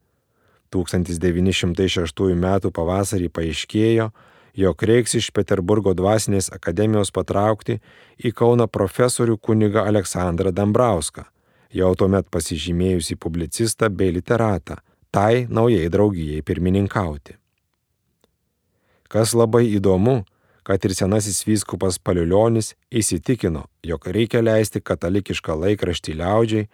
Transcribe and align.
1906 0.75 2.23
m. 2.35 2.47
pavasarį 2.75 3.31
paaiškėjo, 3.35 4.11
jog 4.57 4.83
reiks 4.91 5.17
iš 5.19 5.31
Peterburgo 5.35 5.95
dvasinės 5.99 6.51
akademijos 6.55 7.13
patraukti 7.15 7.81
į 8.19 8.33
Kauną 8.35 8.67
profesorių 8.71 9.39
kunigą 9.39 9.87
Aleksandrą 9.87 10.53
Dambrauską, 10.55 11.27
jau 11.75 11.91
tuomet 11.99 12.31
pasižymėjusi 12.31 13.19
publicistą 13.19 13.91
bei 13.91 14.15
literatą, 14.15 14.79
tai 15.11 15.47
naujai 15.51 15.91
draugijai 15.91 16.43
pirmininkauti. 16.47 17.37
Kas 19.07 19.37
labai 19.39 19.69
įdomu, 19.71 20.25
kad 20.67 20.85
ir 20.85 20.95
senasis 20.99 21.45
vyskupas 21.47 22.01
Paliulionis 22.03 22.73
įsitikino, 22.91 23.69
jog 23.87 24.09
reikia 24.11 24.41
leisti 24.43 24.81
katalikišką 24.83 25.55
laikraštį 25.63 26.17
liaudžiai, 26.19 26.67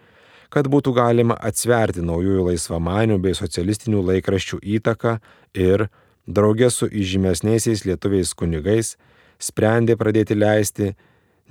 kad 0.49 0.65
būtų 0.65 0.95
galima 0.97 1.37
atsverti 1.37 2.01
naujųjų 2.01 2.47
laisvamanių 2.47 3.19
bei 3.21 3.37
socialistinių 3.37 4.01
laikraščių 4.09 4.59
įtaką 4.79 5.13
ir 5.53 5.85
draugė 6.25 6.71
su 6.73 6.89
įžymesniaisiais 6.89 7.85
lietuviais 7.85 8.33
kunigais, 8.33 8.95
sprendė 9.37 9.99
pradėti 10.01 10.39
leisti 10.41 10.95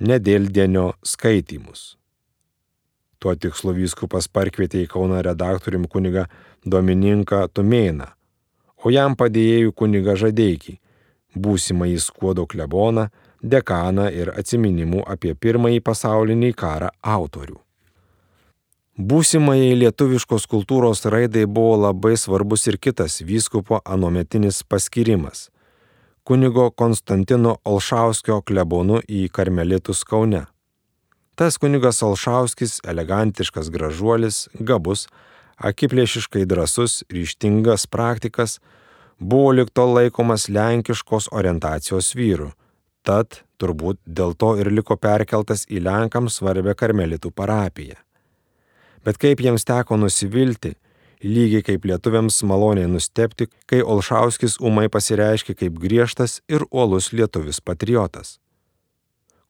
nedėldienio 0.03 0.89
skaitymus. 0.99 1.93
Tuo 3.23 3.37
tikslu 3.39 3.71
vyskupas 3.79 4.27
parkvietė 4.27 4.83
į 4.83 4.91
Kauną 4.91 5.23
redaktorium 5.23 5.87
kuniga 5.87 6.27
Domininką 6.67 7.45
Tumėną, 7.55 8.11
o 8.83 8.91
jam 8.91 9.15
padėjėjų 9.15 9.71
kuniga 9.79 10.19
Žadeikį, 10.19 10.81
būsimąjį 11.35 11.99
skuodo 11.99 12.45
kleboną, 12.47 13.09
dekaną 13.43 14.07
ir 14.11 14.31
atsiminimų 14.37 15.03
apie 15.15 15.33
pirmąjį 15.35 15.81
pasaulinį 15.83 16.53
karą 16.57 16.89
autorių. 17.01 17.59
Būsimai 18.93 19.73
lietuviškos 19.73 20.45
kultūros 20.45 20.99
raidai 21.09 21.47
buvo 21.49 21.79
labai 21.81 22.13
svarbus 22.13 22.67
ir 22.69 22.77
kitas 22.77 23.23
vyskupo 23.25 23.81
anometinis 23.85 24.61
paskirimas- 24.63 25.49
kunigo 26.27 26.69
Konstantino 26.71 27.57
Olšauskio 27.65 28.41
klebonu 28.45 29.01
į 29.09 29.29
Karmelitus 29.31 30.03
Kaune. 30.03 30.45
Tas 31.35 31.57
kunigas 31.57 32.03
Olšauskis- 32.03 32.79
elegantiškas 32.91 33.71
gražuolis, 33.71 34.47
gabus, 34.61 35.07
akiplėšiškai 35.57 36.45
drasus, 36.45 37.03
ryštingas 37.09 37.87
praktikas- 37.87 38.59
buvo 39.19 39.51
likto 39.51 39.85
laikomas 39.93 40.49
lenkiškos 40.49 41.29
orientacijos 41.31 42.13
vyru, 42.15 42.51
tad 43.03 43.43
turbūt 43.59 43.99
dėl 44.05 44.35
to 44.35 44.55
ir 44.59 44.71
liko 44.71 44.97
perkeltas 44.97 45.65
į 45.69 45.83
Lenkams 45.85 46.39
svarbę 46.39 46.75
Karmelitų 46.75 47.31
parapiją. 47.31 47.99
Bet 49.03 49.19
kaip 49.19 49.41
jiems 49.43 49.65
teko 49.67 49.97
nusivilti, 49.99 50.75
lygiai 51.23 51.63
kaip 51.63 51.85
lietuviams 51.87 52.41
maloniai 52.47 52.87
nustepti, 52.91 53.49
kai 53.67 53.81
Olšauskis 53.83 54.59
umai 54.59 54.89
pasireiškia 54.91 55.55
kaip 55.59 55.79
griežtas 55.79 56.39
ir 56.47 56.63
uolus 56.71 57.11
lietuvis 57.15 57.59
patriotas. 57.63 58.37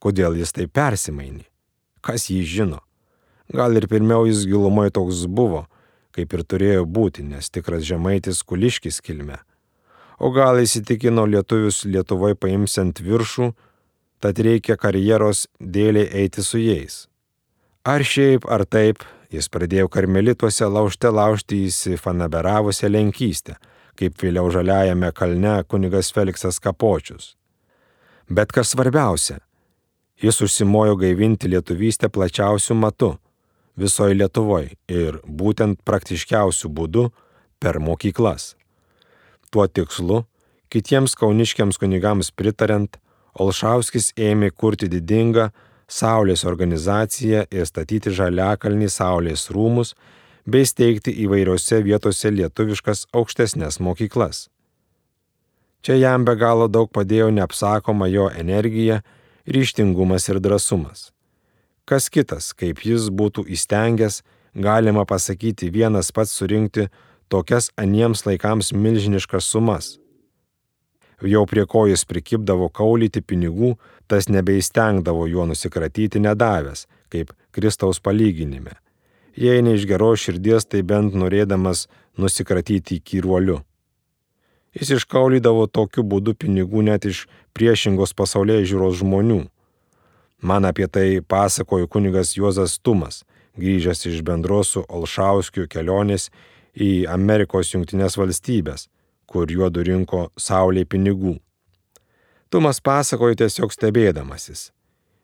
Kodėl 0.02 0.38
jis 0.38 0.52
tai 0.54 0.68
persimaini? 0.68 1.46
Kas 2.02 2.28
jį 2.30 2.42
žino? 2.44 2.82
Gal 3.54 3.78
ir 3.78 3.88
pirmiau 3.88 4.26
jis 4.28 4.44
gilumoje 4.50 4.94
toks 4.98 5.26
buvo, 5.30 5.66
kaip 6.14 6.34
ir 6.34 6.44
turėjo 6.44 6.86
būti, 6.86 7.24
nes 7.24 7.50
tikras 7.50 7.86
žemaitis 7.88 8.44
kuliškis 8.44 9.00
kilme. 9.02 9.40
O 10.20 10.30
gal 10.36 10.62
įsitikino 10.62 11.26
lietuvius 11.30 11.84
Lietuvoje 11.86 12.36
paimsiant 12.36 13.00
viršų, 13.02 13.54
tad 14.22 14.40
reikia 14.40 14.78
karjeros 14.78 15.48
dėliai 15.60 16.10
eiti 16.24 16.44
su 16.46 16.62
jais. 16.62 17.08
Ar 17.84 18.04
šiaip, 18.08 18.46
ar 18.48 18.64
taip, 18.64 19.04
Jis 19.34 19.48
pradėjo 19.50 19.88
karmelituose 19.90 20.68
laužte 20.70 21.10
laužti 21.10 21.64
įsifanaberavusią 21.66 22.90
lenkystę, 22.94 23.56
kaip 23.98 24.20
vėliau 24.22 24.52
žaliajame 24.54 25.10
kalne 25.18 25.56
kunigas 25.66 26.12
Feliksas 26.14 26.60
Kapočius. 26.62 27.32
Bet 28.30 28.54
kas 28.54 28.76
svarbiausia, 28.76 29.40
jis 30.22 30.38
užsimojo 30.46 31.00
gaivinti 31.02 31.50
lietuvystę 31.50 32.12
plačiausių 32.14 32.78
matų 32.78 33.10
visoje 33.82 34.20
Lietuvoje 34.20 34.76
ir 35.02 35.18
būtent 35.26 35.82
praktiškiausių 35.82 36.70
būdų 36.70 37.10
per 37.58 37.82
mokyklas. 37.82 38.54
Tuo 39.54 39.68
tikslu, 39.70 40.24
kitiems 40.74 41.14
kauniškiams 41.14 41.78
kunigams 41.78 42.32
pritarant, 42.34 42.98
Olšauskis 43.34 44.12
ėmė 44.18 44.50
kurti 44.50 44.90
didingą 44.90 45.52
Saulės 45.90 46.42
organizaciją 46.50 47.44
ir 47.54 47.68
statyti 47.70 48.14
Žaliakalnį 48.14 48.90
Saulės 48.90 49.52
rūmus 49.54 49.94
bei 50.50 50.66
steigti 50.66 51.14
įvairiose 51.26 51.84
vietose 51.86 52.32
lietuviškas 52.34 53.06
aukštesnės 53.14 53.78
mokyklas. 53.78 54.48
Čia 55.86 56.00
jam 56.00 56.26
be 56.26 56.34
galo 56.40 56.70
daug 56.72 56.90
padėjo 56.90 57.30
neapsakoma 57.36 58.08
jo 58.10 58.30
energija, 58.34 59.02
ryštingumas 59.46 60.30
ir 60.32 60.40
drąsumas. 60.42 61.12
Kas 61.86 62.10
kitas, 62.10 62.54
kaip 62.58 62.82
jis 62.88 63.10
būtų 63.12 63.46
įstengęs, 63.54 64.22
galima 64.56 65.04
pasakyti 65.06 65.70
vienas 65.70 66.14
pats 66.16 66.32
surinkti 66.32 66.88
tokias 67.34 67.72
aniems 67.82 68.28
laikams 68.30 68.72
milžiniškas 68.78 69.50
sumas 69.50 69.96
jau 71.28 71.46
prie 71.48 71.66
ko 71.66 71.86
jis 71.88 72.06
prikipdavo 72.06 72.70
kaulyti 72.70 73.22
pinigų, 73.22 73.76
tas 74.08 74.30
nebeįstengdavo 74.30 75.28
juo 75.32 75.46
nusikratyti 75.48 76.22
nedavęs, 76.24 76.86
kaip 77.12 77.34
Kristaus 77.56 78.02
palyginime. 78.04 78.76
Jei 79.36 79.64
ne 79.66 79.76
iš 79.78 79.88
geros 79.90 80.22
širdies, 80.22 80.68
tai 80.70 80.84
bent 80.84 81.16
norėdamas 81.18 81.88
nusikratyti 82.18 83.00
kyruoliu. 83.02 83.62
Jis 84.74 84.96
iškaulydavo 84.98 85.68
tokiu 85.70 86.04
būdu 86.04 86.34
pinigų 86.38 86.84
net 86.86 87.06
iš 87.06 87.26
priešingos 87.54 88.14
pasaulyje 88.18 88.74
žiūros 88.74 89.00
žmonių. 89.02 89.44
Man 90.44 90.66
apie 90.66 90.90
tai 90.90 91.22
pasakojo 91.22 91.88
kunigas 91.88 92.34
Juozas 92.36 92.80
Tumas, 92.82 93.22
grįžęs 93.58 94.10
iš 94.10 94.24
bendros 94.26 94.74
su 94.74 94.84
Olšauskiu 94.90 95.70
kelionės 95.70 96.32
į 96.74 97.06
Amerikos 97.10 97.74
Junktinės 97.74 98.18
valstybės, 98.18 98.88
kur 99.30 99.50
juodu 99.50 99.84
rinko 99.86 100.28
saulė 100.38 100.86
pinigų. 100.86 101.38
Tumas 102.54 102.82
pasakojo 102.82 103.38
tiesiog 103.42 103.74
stebėdamasis. 103.74 104.72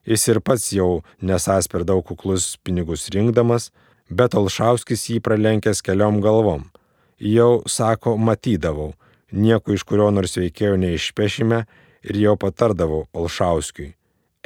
Jis 0.10 0.24
ir 0.32 0.40
pats 0.42 0.72
jau 0.74 1.04
nesas 1.22 1.68
per 1.70 1.84
daug 1.86 2.02
kuklus 2.06 2.56
pinigus 2.64 3.10
rinkdamas, 3.14 3.70
bet 4.10 4.34
Olšauskis 4.34 5.06
jį 5.12 5.20
pralenkęs 5.22 5.84
keliom 5.86 6.18
galvom. 6.26 6.66
Jau, 7.20 7.62
sako, 7.68 8.16
matydavau, 8.18 8.94
nieko 9.32 9.76
iš 9.76 9.84
kurio 9.86 10.10
nors 10.16 10.38
veikėjo 10.40 10.80
neišpešime 10.82 11.60
ir 12.10 12.22
jau 12.24 12.36
patardavau 12.40 13.06
Olšauskiui. 13.14 13.94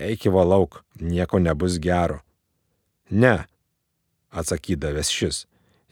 Eik 0.02 0.26
į 0.28 0.34
valauk, 0.34 0.82
nieko 1.00 1.40
nebus 1.40 1.78
gero. 1.80 2.20
Ne, 3.14 3.46
atsakydavęs 4.34 5.12
šis, 5.14 5.44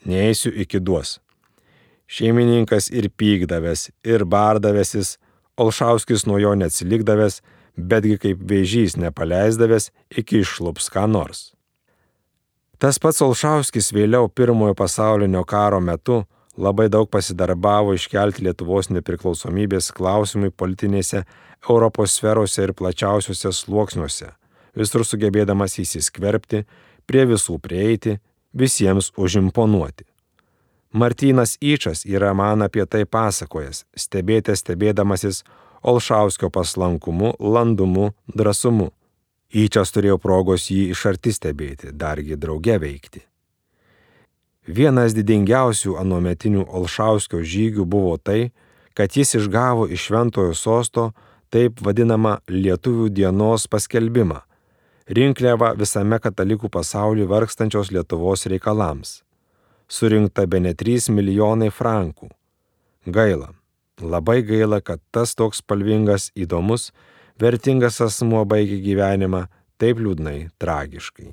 neįsiu 0.06 0.52
iki 0.64 0.80
duos. 0.80 1.20
Šeimininkas 2.12 2.90
ir 2.92 3.10
pykdavęs, 3.16 3.90
ir 4.04 4.26
bardavęsis, 4.26 5.18
Olšauskis 5.62 6.26
nuo 6.26 6.40
jo 6.40 6.54
neatsilikdavęs, 6.58 7.42
betgi 7.76 8.18
kaip 8.20 8.40
vėžys 8.48 8.98
nepaleisdavęs 8.98 9.92
iki 10.18 10.42
išlups 10.42 10.90
ką 10.92 11.06
nors. 11.12 11.52
Tas 12.82 12.98
pats 12.98 13.22
Olšauskis 13.22 13.92
vėliau 13.94 14.30
pirmojo 14.34 14.74
pasaulinio 14.74 15.44
karo 15.46 15.80
metu 15.80 16.24
labai 16.58 16.88
daug 16.90 17.10
pasidarbavo 17.10 17.94
iškelti 17.96 18.44
Lietuvos 18.48 18.90
nepriklausomybės 18.92 19.92
klausimui 19.96 20.52
politinėse 20.52 21.24
Europos 21.70 22.18
sferose 22.18 22.66
ir 22.66 22.74
plačiausiuose 22.74 23.52
sluoksniuose, 23.54 24.32
visur 24.76 25.06
sugebėdamas 25.06 25.78
įsiskverbti, 25.84 26.66
prie 27.06 27.26
visų 27.30 27.60
prieiti, 27.62 28.18
visiems 28.54 29.12
užimponuoti. 29.18 30.06
Martynas 30.92 31.58
Yčas 31.62 32.06
yra 32.06 32.34
man 32.34 32.62
apie 32.62 32.86
tai 32.86 33.06
pasakojęs, 33.06 33.86
stebėtė 33.96 34.56
stebėdamasis 34.60 35.44
Olšauskio 35.82 36.50
paslankumu, 36.54 37.34
landumu, 37.40 38.12
drąsumu. 38.28 38.92
Yčias 39.52 39.92
turėjo 39.96 40.20
progos 40.22 40.70
jį 40.72 40.92
iš 40.94 41.06
arti 41.10 41.32
stebėti, 41.34 41.92
dargi 41.92 42.38
drauge 42.40 42.78
veikti. 42.80 43.24
Vienas 44.68 45.16
didingiausių 45.18 45.96
anuometinių 45.98 46.68
Olšauskio 46.70 47.42
žygių 47.42 47.86
buvo 47.88 48.18
tai, 48.18 48.52
kad 48.94 49.16
jis 49.18 49.36
išgavo 49.40 49.88
iš 49.90 50.06
šventojo 50.08 50.54
sosto 50.54 51.12
taip 51.50 51.82
vadinamą 51.82 52.38
Lietuvių 52.48 53.10
dienos 53.10 53.68
paskelbimą- 53.68 54.42
rinkliavą 55.12 55.74
visame 55.80 56.22
katalikų 56.24 56.72
pasaulyje 56.72 57.28
vargstančios 57.30 57.92
Lietuvos 57.92 58.48
reikalams 58.50 59.20
surinkta 59.92 60.46
be 60.48 60.60
ne 60.64 60.74
3 60.74 61.12
milijonai 61.12 61.70
frankų. 61.76 62.30
Gaila, 63.06 63.52
labai 64.14 64.40
gaila, 64.48 64.80
kad 64.80 65.02
tas 65.12 65.36
toks 65.36 65.60
spalvingas, 65.60 66.30
įdomus, 66.38 66.92
vertingas 67.42 68.00
asmuo 68.06 68.46
baigė 68.48 68.80
gyvenimą 68.86 69.46
taip 69.82 70.00
liūdnai, 70.00 70.52
tragiškai. 70.62 71.32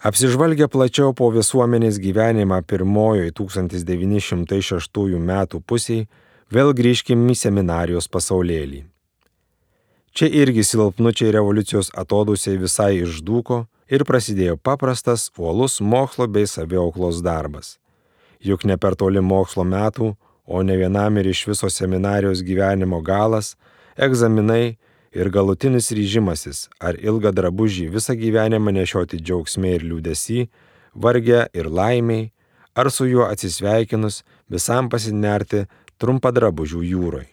Apsižvalgę 0.00 0.66
plačiau 0.72 1.12
po 1.12 1.28
visuomenės 1.30 2.00
gyvenimą 2.00 2.62
pirmojoje 2.64 3.34
1906 3.36 5.18
metų 5.30 5.60
pusėje, 5.60 6.06
vėl 6.50 6.72
grįžkim 6.74 7.28
į 7.28 7.36
seminarijos 7.36 8.08
pasaulėlį. 8.08 8.86
Čia 10.12 10.26
irgi 10.26 10.64
silpnučiai 10.66 11.30
revoliucijos 11.36 11.92
atodusiai 11.94 12.58
visai 12.58 12.96
išdūko 13.04 13.60
ir 13.94 14.02
prasidėjo 14.06 14.56
paprastas, 14.58 15.28
uolus 15.38 15.78
mokslo 15.80 16.26
bei 16.26 16.48
saviauklos 16.50 17.22
darbas. 17.22 17.76
Juk 18.42 18.64
ne 18.66 18.76
per 18.80 18.96
toli 18.98 19.22
mokslo 19.22 19.62
metų, 19.64 20.14
o 20.50 20.62
ne 20.66 20.76
vienam 20.80 21.18
ir 21.20 21.28
iš 21.30 21.44
viso 21.52 21.70
seminarijos 21.70 22.42
gyvenimo 22.42 22.98
galas, 23.06 23.54
egzaminai 23.94 24.78
ir 25.14 25.30
galutinis 25.30 25.90
ryžimasis, 25.94 26.66
ar 26.82 26.98
ilgą 26.98 27.30
drabužį 27.36 27.86
visą 27.94 28.16
gyvenimą 28.18 28.74
nešioti 28.74 29.20
džiaugsmė 29.22 29.76
ir 29.76 29.86
liūdėsi, 29.92 30.48
vargę 30.94 31.46
ir 31.54 31.70
laimiai, 31.70 32.32
ar 32.74 32.90
su 32.90 33.06
juo 33.06 33.28
atsisveikinus 33.30 34.22
visam 34.50 34.90
pasinerti 34.90 35.66
trumpą 36.02 36.34
drabužių 36.34 36.82
jūroj. 36.86 37.26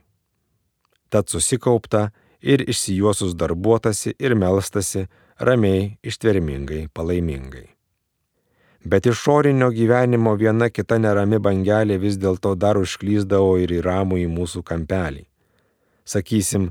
Tad 1.10 1.30
susikaupta 1.32 2.10
ir 2.42 2.63
išsijuosus 2.69 3.36
darbuotasi 3.36 4.13
ir 4.19 4.36
melstasi, 4.36 5.07
ramiai, 5.39 5.98
ištvermingai, 6.04 6.88
palaimingai. 6.94 7.68
Bet 8.88 9.06
išorinio 9.06 9.69
gyvenimo 9.75 10.36
viena 10.39 10.69
kita 10.69 10.98
nerami 11.01 11.39
bangelė 11.44 11.98
vis 12.00 12.16
dėlto 12.22 12.54
dar 12.56 12.78
užklyzdavo 12.80 13.57
ir 13.60 13.74
į 13.80 13.81
ramų 13.84 14.22
į 14.24 14.28
mūsų 14.31 14.63
kampelį. 14.63 15.25
Sakysim, 16.07 16.69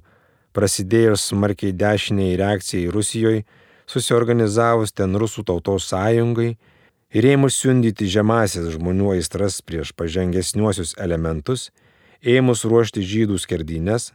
prasidėjus 0.56 1.26
smarkiai 1.32 1.74
dešiniai 1.76 2.38
reakcijai 2.40 2.92
Rusijoje, 2.94 3.42
susiorganizavus 3.86 4.94
ten 4.96 5.18
Rusų 5.20 5.44
tautos 5.50 5.90
sąjungai 5.90 6.54
ir 7.12 7.28
ėmus 7.34 7.58
siundyti 7.60 8.08
žemasias 8.08 8.70
žmonių 8.78 9.12
aistras 9.18 9.60
prieš 9.60 9.92
pažengesniuosius 9.92 10.96
elementus, 10.96 11.68
ėmus 12.24 12.64
ruošti 12.64 13.04
žydų 13.04 13.38
skerdynės, 13.44 14.14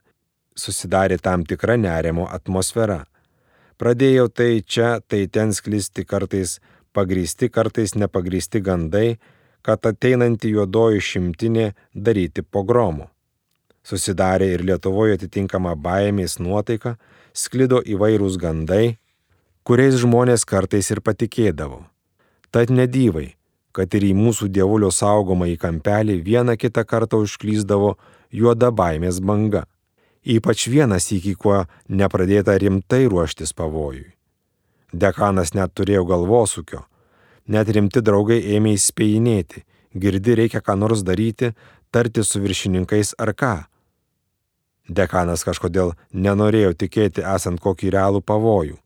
susidarė 0.56 1.18
tam 1.21 1.45
tikra 1.48 1.77
nerimo 1.77 2.27
atmosfera. 2.30 3.06
Pradėjau 3.81 4.27
tai 4.30 4.62
čia, 4.62 5.00
tai 5.01 5.25
ten 5.27 5.53
sklisti 5.53 6.06
kartais 6.06 6.59
pagrysti, 6.94 7.50
kartais 7.50 7.95
nepagrysti 7.95 8.62
gandai, 8.62 9.18
kad 9.65 9.86
ateinanti 9.86 10.51
juodoji 10.53 11.01
šimtinė 11.01 11.71
daryti 11.95 12.44
pogromų. 12.44 13.07
Susidarė 13.81 14.51
ir 14.53 14.62
Lietuvoje 14.65 15.18
atitinkama 15.18 15.74
baimės 15.74 16.38
nuotaika, 16.38 16.97
sklido 17.33 17.81
įvairūs 17.81 18.38
gandai, 18.38 18.97
kuriais 19.65 19.97
žmonės 20.04 20.45
kartais 20.45 20.92
ir 20.94 21.01
patikėdavo. 21.01 21.81
Tad 22.54 22.69
nedyvai, 22.69 23.31
kad 23.74 23.94
ir 23.97 24.06
į 24.12 24.13
mūsų 24.18 24.51
dievulio 24.54 24.92
saugomą 24.94 25.47
į 25.50 25.57
kampelį 25.57 26.19
vieną 26.21 26.57
kitą 26.59 26.86
kartą 26.86 27.24
užklyzdavo 27.25 27.95
juoda 28.30 28.69
baimės 28.69 29.21
banga 29.24 29.65
ypač 30.25 30.68
vienas 30.69 31.09
iki 31.12 31.33
kuo 31.35 31.65
nepradėta 31.89 32.57
rimtai 32.57 33.07
ruoštis 33.09 33.53
pavojui. 33.57 34.13
Dekanas 34.94 35.53
net 35.56 35.73
turėjo 35.73 36.06
galvosūkio, 36.06 36.83
net 37.47 37.69
rimti 37.69 38.03
draugai 38.03 38.41
ėmė 38.56 38.75
įspėjinėti, 38.77 39.63
girdi 39.95 40.35
reikia 40.35 40.62
ką 40.62 40.75
nors 40.77 41.03
daryti, 41.07 41.53
tarti 41.91 42.23
su 42.23 42.41
viršininkais 42.44 43.15
ar 43.18 43.33
ką. 43.33 43.56
Dekanas 44.91 45.45
kažkodėl 45.47 45.95
nenorėjo 46.12 46.75
tikėti 46.75 47.23
esant 47.23 47.62
kokį 47.63 47.91
realų 47.95 48.21
pavojų. 48.21 48.77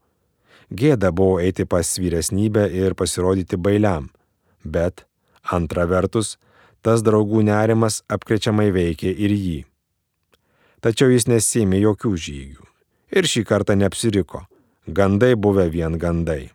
Gėda 0.69 1.11
buvo 1.11 1.39
eiti 1.41 1.65
pas 1.65 1.89
vyresnybę 1.97 2.69
ir 2.73 2.95
pasirodyti 2.97 3.57
bailiam, 3.57 4.09
bet, 4.63 5.06
antra 5.44 5.85
vertus, 5.85 6.37
tas 6.81 7.06
draugų 7.06 7.44
nerimas 7.45 8.04
apkrečiamai 8.09 8.71
veikė 8.73 9.13
ir 9.13 9.33
jį 9.33 9.63
tačiau 10.85 11.09
jis 11.09 11.25
nesėmė 11.25 11.81
jokių 11.81 12.13
žygių. 12.27 12.68
Ir 13.18 13.25
šį 13.30 13.42
kartą 13.49 13.73
neapsiriko. 13.80 14.45
Gandai 14.85 15.33
buvę 15.33 15.65
vien 15.73 15.97
gandai. 15.97 16.55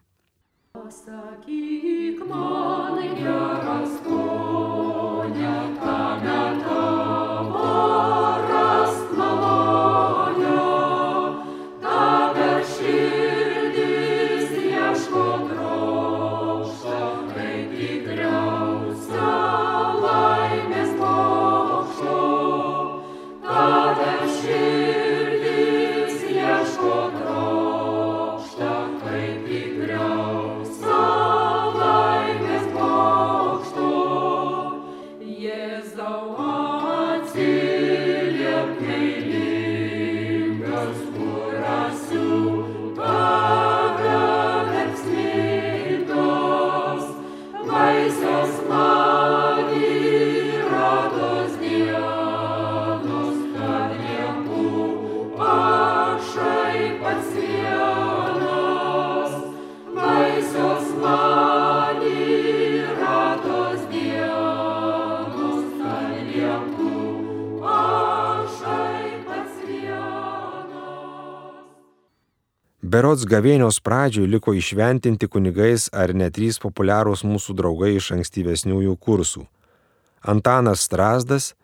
Berots 73.00 73.22
gavėnios 73.24 73.78
pradžioj 73.80 74.26
liko 74.28 74.52
išventinti 74.52 75.24
kunigais 75.32 75.86
ar 76.00 76.10
net 76.12 76.34
trys 76.36 76.58
populiarūs 76.60 77.22
mūsų 77.24 77.54
draugai 77.56 77.94
iš 77.96 78.10
ankstyvesniųjų 78.12 78.92
kursų- 79.06 79.46
Antanas 80.32 80.84
Strasdas, 80.84 81.54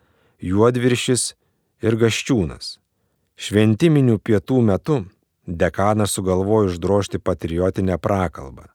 Juodviršis 0.41 1.35
ir 1.85 1.97
Gaščiūnas. 2.01 2.79
Šventiminių 3.37 4.17
pietų 4.17 4.63
metu 4.71 4.97
dekanas 5.45 6.17
sugalvojo 6.17 6.71
išdrošti 6.71 7.21
patriotinę 7.21 8.01
prakalbą. 8.01 8.65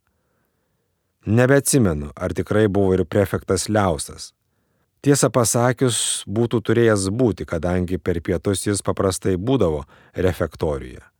Nebeatsimenu, 1.26 2.12
ar 2.14 2.30
tikrai 2.30 2.68
buvo 2.68 2.94
ir 2.94 3.04
prefektas 3.04 3.66
Liausas. 3.66 4.32
Tiesą 5.02 5.34
pasakius, 5.34 6.22
būtų 6.28 6.62
turėjęs 6.62 7.10
būti, 7.10 7.44
kadangi 7.44 7.98
per 7.98 8.20
pietus 8.20 8.66
jis 8.66 8.82
paprastai 8.82 9.34
būdavo 9.34 9.82
refektorijoje. 10.14 11.11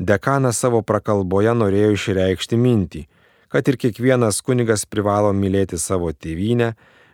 Dekanas 0.00 0.56
savo 0.56 0.80
prakalboje 0.80 1.52
norėjo 1.52 1.90
išreikšti 1.92 2.56
mintį, 2.56 3.02
kad 3.52 3.66
ir 3.68 3.76
kiekvienas 3.76 4.38
kunigas 4.40 4.86
privalo 4.88 5.34
mylėti 5.36 5.76
savo 5.76 6.08
tėvynę, 6.16 6.70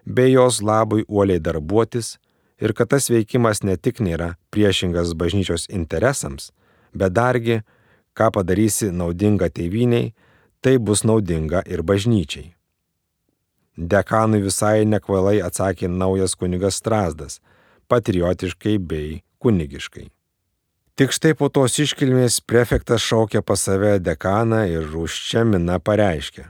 bei 0.07 0.31
jos 0.31 0.61
labui 0.63 1.03
uoliai 1.09 1.43
darbuotis, 1.43 2.13
ir 2.63 2.77
kad 2.79 2.93
tas 2.95 3.11
veikimas 3.11 3.65
ne 3.67 3.75
tik 3.75 3.99
nėra 3.99 4.37
priešingas 4.55 5.17
bažnyčios 5.19 5.67
interesams, 5.67 6.53
bet 6.95 7.17
dargi, 7.19 7.61
ką 8.15 8.31
padarysi 8.39 8.93
naudinga 8.95 9.51
tėviniai, 9.51 10.13
tai 10.63 10.79
bus 10.79 11.03
naudinga 11.03 11.67
ir 11.67 11.83
bažnyčiai. 11.83 12.53
Dekanui 13.77 14.45
visai 14.47 14.87
nekvailai 14.87 15.41
atsakė 15.45 15.91
naujas 15.91 16.39
kunigas 16.39 16.79
Strasdas, 16.79 17.41
patriotiškai 17.91 18.79
bei 18.79 19.25
kunigiškai. 19.43 20.07
Tik 20.97 21.13
štai 21.13 21.35
po 21.37 21.51
tos 21.53 21.75
iškilmės 21.77 22.39
prefektas 22.49 23.03
šaukė 23.05 23.43
pas 23.45 23.61
save 23.67 23.99
dekaną 24.01 24.63
ir 24.65 24.95
už 24.97 25.19
čia 25.27 25.43
mina 25.45 25.77
pareiškė. 25.77 26.47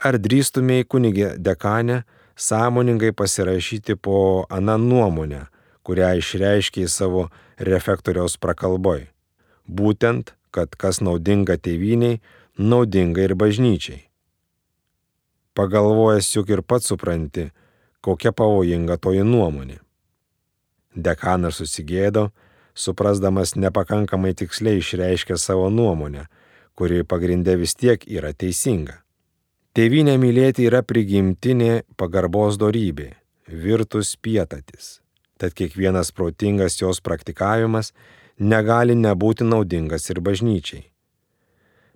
Ar 0.00 0.16
drįstumėjai 0.16 0.86
kunigė 0.88 1.28
dekanę 1.36 1.98
sąmoningai 2.40 3.12
pasirašyti 3.12 3.98
po 4.00 4.46
aną 4.48 4.78
nuomonę, 4.80 5.42
kurią 5.84 6.14
išreiškė 6.22 6.88
savo 6.88 7.26
refektoriaus 7.60 8.40
prakalboj. 8.40 9.10
Būtent, 9.68 10.32
kad 10.56 10.72
kas 10.72 11.04
naudinga 11.04 11.60
tėviniai, 11.60 12.22
naudinga 12.56 13.28
ir 13.28 13.36
bažnyčiai. 13.36 14.06
Pagalvojęs 15.52 16.32
juk 16.32 16.56
ir 16.56 16.64
pats 16.64 16.88
supranti, 16.88 17.50
kokia 18.00 18.32
pavojinga 18.32 18.96
toji 18.96 19.20
nuomonė. 19.20 19.82
Dekanas 20.96 21.60
susigėdo, 21.60 22.30
suprasdamas 22.74 23.56
nepakankamai 23.56 24.34
tiksliai 24.34 24.80
išreiškė 24.80 25.36
savo 25.38 25.68
nuomonę, 25.70 26.26
kuri 26.74 27.04
pagrindė 27.04 27.56
vis 27.60 27.74
tiek 27.74 28.04
yra 28.08 28.32
teisinga. 28.32 29.00
Tėvynę 29.76 30.16
mylėti 30.18 30.66
yra 30.66 30.82
prigimtinė 30.82 31.82
pagarbos 32.00 32.58
dorybė, 32.58 33.12
virtus 33.46 34.16
pietatis. 34.16 34.98
Tad 35.38 35.54
kiekvienas 35.54 36.10
protingas 36.12 36.80
jos 36.80 37.00
praktikavimas 37.00 37.92
negali 38.38 38.96
nebūti 38.98 39.46
naudingas 39.46 40.10
ir 40.10 40.20
bažnyčiai. 40.20 40.82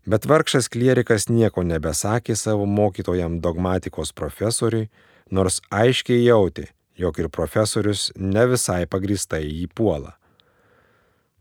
Bet 0.07 0.27
vargšas 0.29 0.69
klierikas 0.69 1.31
nieko 1.33 1.65
nebesakė 1.65 2.37
savo 2.37 2.67
mokytojam 2.69 3.39
dogmatikos 3.41 4.13
profesoriui, 4.13 4.91
nors 5.31 5.63
aiškiai 5.73 6.27
jauti, 6.27 6.67
jog 7.01 7.19
ir 7.19 7.31
profesorius 7.33 8.11
ne 8.17 8.45
visai 8.51 8.85
pagristai 8.87 9.43
jį 9.47 9.71
puola. 9.75 10.15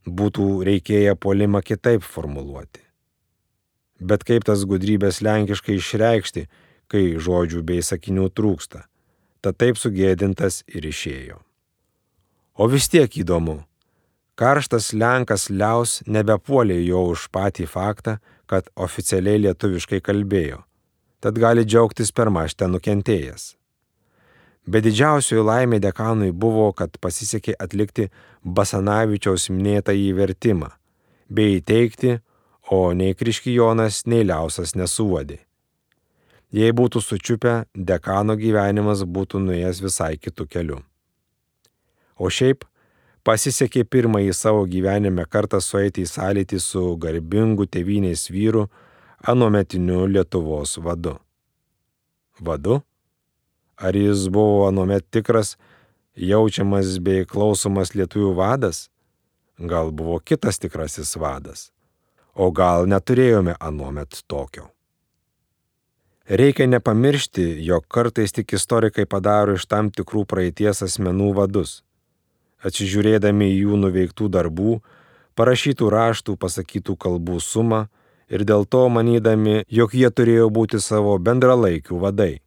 Būtų 0.03 0.47
reikėję 0.67 1.15
polimą 1.15 1.61
kitaip 1.63 2.03
formuluoti 2.03 2.83
bet 4.03 4.23
kaip 4.27 4.45
tas 4.47 4.65
gudrybės 4.67 5.21
lenkiškai 5.23 5.77
išreikšti, 5.79 6.47
kai 6.91 7.03
žodžių 7.25 7.63
bei 7.65 7.83
sakinių 7.83 8.29
trūksta. 8.35 8.85
Tad 9.43 9.59
taip 9.59 9.79
sugėdintas 9.79 10.61
ir 10.67 10.85
išėjo. 10.87 11.39
O 12.53 12.67
vis 12.69 12.87
tiek 12.91 13.09
įdomu. 13.23 13.63
Karštas 14.39 14.93
Lenkas 14.97 15.49
Liaus 15.49 16.01
nebepuolė 16.09 16.79
jo 16.81 17.03
už 17.13 17.27
patį 17.33 17.67
faktą, 17.69 18.17
kad 18.49 18.69
oficialiai 18.75 19.41
lietuviškai 19.45 20.01
kalbėjo. 20.01 20.63
Tad 21.21 21.37
gali 21.39 21.65
džiaugtis 21.65 22.11
per 22.11 22.31
maštę 22.33 22.67
nukentėjęs. 22.67 23.53
Bet 24.65 24.85
didžiausioji 24.85 25.43
laimė 25.43 25.79
dekanui 25.83 26.31
buvo, 26.31 26.69
kad 26.71 26.95
pasisekė 27.03 27.57
atlikti 27.59 28.09
Basanavičiaus 28.43 29.49
minėtą 29.51 29.91
įvertimą 29.91 30.69
bei 31.27 31.57
įteikti 31.59 32.19
o 32.73 32.93
nei 32.93 33.13
Kriškijonas, 33.13 34.03
nei 34.09 34.23
Liausas 34.25 34.73
nesuodė. 34.79 35.39
Jei 36.53 36.73
būtų 36.75 37.01
sučiupę, 37.01 37.53
dekano 37.73 38.35
gyvenimas 38.37 39.03
būtų 39.15 39.41
nuėjęs 39.41 39.81
visai 39.81 40.13
kitų 40.21 40.45
kelių. 40.53 40.79
O 42.21 42.29
šiaip, 42.29 42.65
pasisekė 43.25 43.83
pirmąjį 43.89 44.33
savo 44.37 44.63
gyvenime 44.69 45.25
kartą 45.25 45.59
sueiti 45.61 46.05
į 46.05 46.11
sąlytį 46.11 46.61
su 46.61 46.83
garbingu 47.01 47.65
tėvynės 47.65 48.29
vyru, 48.29 48.67
anuometiniu 49.25 50.05
Lietuvos 50.13 50.77
vadu. 50.77 51.17
Vadu? 52.39 52.81
Ar 53.83 53.99
jis 53.99 54.29
buvo 54.31 54.63
anuomet 54.69 55.05
tikras, 55.11 55.57
jaučiamas 56.15 56.97
bei 57.03 57.27
klausomas 57.27 57.91
lietuvių 57.97 58.31
vadas? 58.39 58.87
Gal 59.59 59.91
buvo 59.91 60.21
kitas 60.23 60.61
tikrasis 60.63 61.17
vadas? 61.19 61.73
o 62.33 62.49
gal 62.51 62.87
neturėjome 62.89 63.55
anuomet 63.59 64.23
tokio. 64.27 64.69
Reikia 66.23 66.65
nepamiršti, 66.71 67.43
jog 67.67 67.85
kartais 67.91 68.31
tik 68.31 68.55
istorikai 68.55 69.05
padaro 69.05 69.57
iš 69.57 69.67
tam 69.67 69.91
tikrų 69.91 70.23
praeities 70.25 70.81
asmenų 70.85 71.33
vadus. 71.39 71.81
Atsižiūrėdami 72.63 73.49
į 73.51 73.57
jų 73.65 73.79
nuveiktų 73.81 74.29
darbų, 74.31 74.77
parašytų 75.35 75.89
raštų, 75.91 76.37
pasakytų 76.39 76.95
kalbų 76.95 77.41
sumą 77.43 77.83
ir 78.31 78.45
dėl 78.47 78.63
to 78.63 78.87
manydami, 78.87 79.65
jog 79.67 79.93
jie 79.93 80.09
turėjo 80.09 80.47
būti 80.49 80.79
savo 80.79 81.17
bendralaikių 81.19 81.99
vadai. 81.99 82.39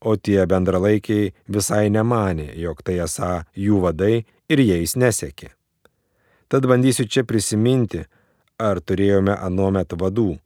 O 0.00 0.16
tie 0.16 0.46
bendralaikiai 0.48 1.32
visai 1.48 1.90
nemanė, 1.92 2.54
jog 2.56 2.80
tai 2.82 3.00
esą 3.04 3.42
jų 3.52 3.80
vadai 3.84 4.24
ir 4.48 4.62
jais 4.64 4.96
nesekė. 4.96 5.50
Tad 6.48 6.66
bandysiu 6.66 7.04
čia 7.06 7.22
prisiminti, 7.28 8.06
ar 8.58 8.80
turėjome 8.80 9.36
anuomet 9.36 9.92
vadų, 9.92 10.38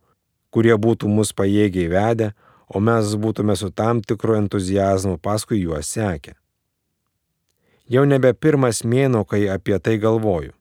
kurie 0.51 0.75
būtų 0.75 1.09
mus 1.09 1.33
pajėgiai 1.33 1.87
vedę, 1.91 2.33
o 2.69 2.81
mes 2.81 3.15
būtume 3.21 3.55
su 3.57 3.71
tam 3.71 4.03
tikru 4.03 4.37
entuzijazmu 4.41 5.19
paskui 5.23 5.63
juos 5.63 5.91
sekę. 5.95 6.35
Jau 7.91 8.05
nebe 8.09 8.33
pirmas 8.33 8.83
mėno, 8.85 9.25
kai 9.29 9.45
apie 9.53 9.79
tai 9.79 9.99
galvoju, 10.01 10.55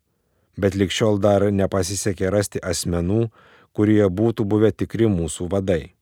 bet 0.59 0.75
likščiol 0.75 1.21
dar 1.23 1.45
nepasisekė 1.51 2.29
rasti 2.29 2.59
asmenų, 2.59 3.29
kurie 3.73 4.03
būtų 4.09 4.45
buvę 4.45 4.73
tikri 4.75 5.07
mūsų 5.09 5.47
vadai. 5.49 5.93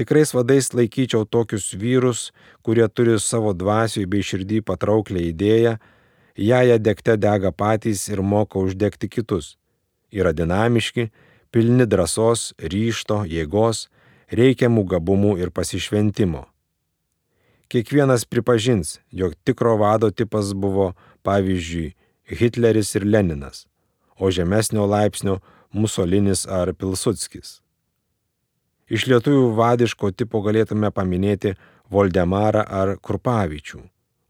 Tikrais 0.00 0.32
vadais 0.32 0.70
laikyčiau 0.72 1.26
tokius 1.28 1.74
vyrus, 1.76 2.30
kurie 2.64 2.86
turi 2.88 3.18
savo 3.20 3.52
dvasiui 3.52 4.08
bei 4.08 4.24
širdį 4.24 4.62
patrauklę 4.64 5.26
idėją, 5.28 5.76
ją 6.40 6.60
ją 6.70 6.76
degte 6.80 7.20
dega 7.20 7.52
patys 7.52 8.08
ir 8.08 8.24
moka 8.24 8.56
uždegti 8.64 9.12
kitus 9.12 9.58
yra 10.12 10.32
dinamiški, 10.32 11.10
pilni 11.50 11.86
drąsos, 11.86 12.52
ryšto, 12.58 13.24
jėgos, 13.30 13.88
reikiamų 14.30 14.84
gabumų 14.90 15.36
ir 15.42 15.52
pasišventimo. 15.54 16.46
Kiekvienas 17.70 18.26
pripažins, 18.26 18.98
jog 19.14 19.36
tikro 19.46 19.76
vado 19.78 20.10
tipas 20.10 20.52
buvo, 20.54 20.92
pavyzdžiui, 21.22 21.94
Hitleris 22.30 22.94
ir 22.98 23.06
Leninas, 23.06 23.66
o 24.18 24.30
žemesnio 24.30 24.86
laipsnio 24.90 25.38
Musolinis 25.74 26.46
ar 26.46 26.72
Pilsudskis. 26.74 27.60
Iš 28.90 29.06
lietuvių 29.12 29.52
vadiško 29.54 30.10
tipo 30.18 30.42
galėtume 30.42 30.90
paminėti 30.90 31.54
Voldemarą 31.90 32.66
ar 32.66 32.96
Kurpavičių, 32.98 33.80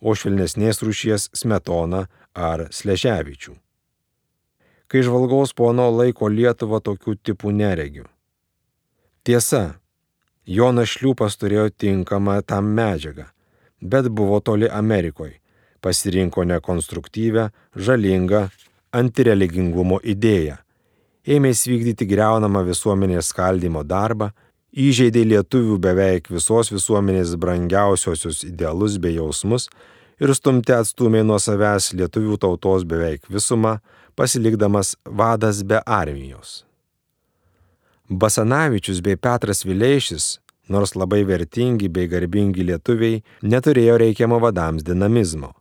o 0.05 0.15
švelnesnės 0.17 0.85
rūšies 0.85 1.31
Smetoną 1.37 2.05
ar 2.37 2.69
Sleževičių 2.69 3.57
kai 4.91 5.03
žvalgaus 5.07 5.53
po 5.55 5.69
ano 5.71 5.87
laiko 5.95 6.27
Lietuvą 6.27 6.81
tokių 6.83 7.15
tipų 7.23 7.53
neregiu. 7.55 8.09
Tiesa, 9.23 9.77
Jonas 10.51 10.97
Šliūpas 10.97 11.39
turėjo 11.39 11.69
tinkamą 11.71 12.41
tam 12.43 12.73
medžiagą, 12.75 13.29
bet 13.81 14.09
buvo 14.11 14.41
toli 14.43 14.67
Amerikoje, 14.67 15.37
pasirinko 15.81 16.43
nekonstruktyvę, 16.51 17.47
žalingą, 17.77 18.49
antireligingumo 18.91 20.01
idėją, 20.03 20.59
ėmėsi 21.23 21.71
vykdyti 21.71 22.09
greunamą 22.11 22.65
visuomenės 22.67 23.31
skaldimo 23.31 23.85
darbą, 23.87 24.33
įžeidė 24.71 25.25
lietuvių 25.27 25.79
beveik 25.83 26.31
visos 26.31 26.71
visuomenės 26.73 27.35
brangiausiosius 27.41 28.45
idealus 28.47 28.99
bei 29.03 29.17
jausmus 29.17 29.69
ir 30.21 30.33
stumti 30.37 30.75
atstumė 30.77 31.23
nuo 31.27 31.39
savęs 31.43 31.93
lietuvių 31.97 32.39
tautos 32.39 32.85
beveik 32.85 33.27
visumą, 33.29 33.79
pasilikdamas 34.15 34.97
vadas 35.05 35.63
be 35.65 35.81
armijos. 35.87 36.65
Basanavičius 38.11 39.01
bei 39.03 39.17
Petras 39.17 39.65
Vileišis, 39.65 40.41
nors 40.69 40.97
labai 40.99 41.23
vertingi 41.27 41.89
bei 41.89 42.09
garbingi 42.11 42.67
lietuviai, 42.67 43.23
neturėjo 43.43 43.99
reikiamo 44.03 44.41
vadams 44.43 44.85
dinamizmo. 44.87 45.55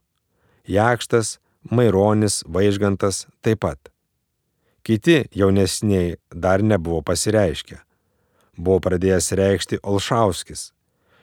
Jakštas, 0.70 1.38
Maironis, 1.72 2.44
Vaižgantas 2.46 3.28
taip 3.42 3.62
pat. 3.66 3.92
Kiti 4.86 5.24
jaunesniai 5.36 6.18
dar 6.34 6.63
nebuvo 6.63 7.01
pasireiškę. 7.06 7.88
Buvo 8.60 8.82
pradėjęs 8.84 9.32
reikšti 9.39 9.80
Olšauskis. 9.88 10.74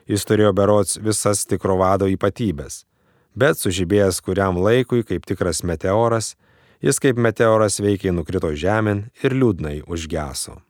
Jis 0.09 0.25
turėjo 0.25 0.55
berots 0.57 0.97
visas 1.03 1.43
tikro 1.45 1.77
vado 1.77 2.09
ypatybės, 2.09 2.85
bet 3.37 3.61
sužibėjęs 3.61 4.23
kuriam 4.25 4.57
laikui 4.63 5.03
kaip 5.05 5.27
tikras 5.29 5.61
meteoras, 5.67 6.33
jis 6.81 7.03
kaip 7.03 7.21
meteoras 7.21 7.77
veikiai 7.83 8.15
nukrito 8.17 8.53
žemėn 8.57 9.11
ir 9.21 9.37
liūdnai 9.37 9.83
užgeso. 9.85 10.63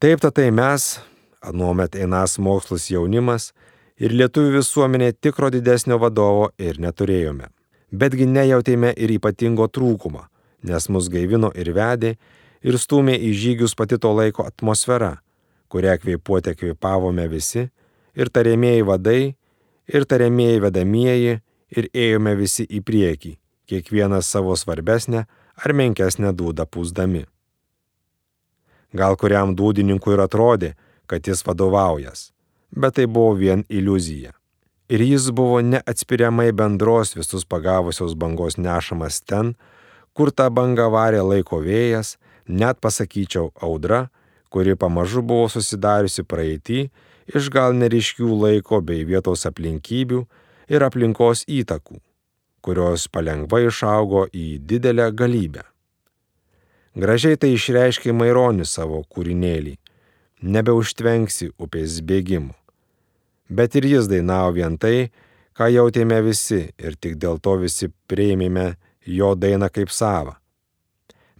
Taip 0.00 0.24
tai 0.24 0.50
mes, 0.52 1.00
anuomet 1.42 1.96
einas 1.96 2.38
mokslus 2.38 2.88
jaunimas, 2.92 3.50
ir 4.00 4.12
lietuvių 4.12 4.58
visuomenė 4.58 5.12
tikro 5.20 5.50
didesnio 5.52 5.98
vadovo 6.00 6.50
ir 6.60 6.80
neturėjome. 6.80 7.48
Betgi 7.92 8.26
nejautėme 8.28 8.92
ir 8.96 9.12
ypatingo 9.16 9.68
trūkumo, 9.72 10.26
nes 10.66 10.88
mus 10.92 11.08
gaivino 11.12 11.52
ir 11.54 11.72
vedė 11.76 12.16
ir 12.62 12.78
stumė 12.80 13.16
į 13.18 13.32
žygius 13.36 13.74
pati 13.76 13.98
to 13.98 14.12
laiko 14.16 14.46
atmosfera, 14.46 15.16
kurią 15.68 15.96
kvėpuotę 16.02 16.54
kvėpavome 16.56 17.26
visi, 17.28 17.68
ir 18.16 18.30
tariamieji 18.30 18.86
vadai, 18.86 19.34
ir 19.86 20.06
tariamieji 20.08 20.62
vedamieji, 20.64 21.40
ir 21.76 21.88
ėjome 21.92 22.36
visi 22.38 22.66
į 22.66 22.82
priekį, 22.86 23.36
kiekvienas 23.66 24.30
savo 24.30 24.54
svarbesnę 24.56 25.26
ar 25.56 25.74
menkesnę 25.74 26.32
dūdą 26.36 26.66
pūsdami. 26.70 27.24
Gal 28.96 29.16
kuriam 29.18 29.54
dūdininkui 29.58 30.14
ir 30.14 30.22
atrodė, 30.24 30.74
kad 31.10 31.26
jis 31.26 31.42
vadovaujas, 31.46 32.30
bet 32.70 32.96
tai 32.98 33.06
buvo 33.06 33.34
vien 33.38 33.64
iliuzija. 33.68 34.32
Ir 34.86 35.02
jis 35.02 35.32
buvo 35.34 35.58
neatspiriamai 35.66 36.52
bendros 36.54 37.16
visus 37.16 37.44
pagavusios 37.44 38.14
bangos 38.14 38.54
nešamas 38.56 39.18
ten, 39.26 39.56
kur 40.14 40.30
tą 40.30 40.46
bangą 40.54 40.86
varė 40.94 41.24
laiko 41.26 41.58
vėjas, 41.64 42.14
net 42.48 42.80
pasakyčiau 42.80 43.52
audra, 43.62 44.08
kuri 44.50 44.76
pamažu 44.78 45.22
buvo 45.22 45.48
susidariusi 45.52 46.24
praeitį 46.24 46.88
iš 47.34 47.48
gal 47.50 47.74
neriškių 47.74 48.28
laiko 48.42 48.80
bei 48.80 49.04
vietos 49.06 49.46
aplinkybių 49.48 50.20
ir 50.70 50.84
aplinkos 50.86 51.44
įtakų, 51.50 51.98
kurios 52.62 53.08
palengva 53.10 53.62
išaugo 53.66 54.26
į 54.30 54.58
didelę 54.62 55.10
galybę. 55.14 55.66
Gražiai 56.96 57.36
tai 57.36 57.52
išreiškia 57.52 58.14
Maironis 58.16 58.72
savo 58.78 59.02
kūrinėlį- 59.04 59.76
nebeužtvenksi 60.54 61.50
upės 61.58 62.00
bėgimų. 62.00 62.54
Bet 63.50 63.76
ir 63.76 63.84
jis 63.84 64.08
dainavo 64.08 64.54
vien 64.56 64.78
tai, 64.78 65.10
ką 65.54 65.68
jautėme 65.70 66.22
visi 66.24 66.72
ir 66.78 66.96
tik 66.96 67.18
dėl 67.18 67.38
to 67.40 67.56
visi 67.56 67.92
prieimėme 68.08 68.76
jo 69.06 69.34
dainą 69.34 69.68
kaip 69.70 69.90
savą. 69.90 70.36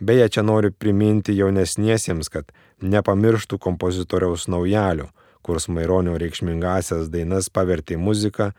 Beje, 0.00 0.28
čia 0.28 0.42
noriu 0.44 0.72
priminti 0.72 1.32
jaunesniesiems, 1.38 2.28
kad 2.28 2.52
nepamirštų 2.84 3.56
kompozitoriaus 3.58 4.44
naujalio, 4.52 5.08
kurs 5.40 5.70
Maironio 5.72 6.18
reikšmingasias 6.20 7.08
dainas 7.08 7.48
pavertė 7.48 7.96
muziką 7.96 8.50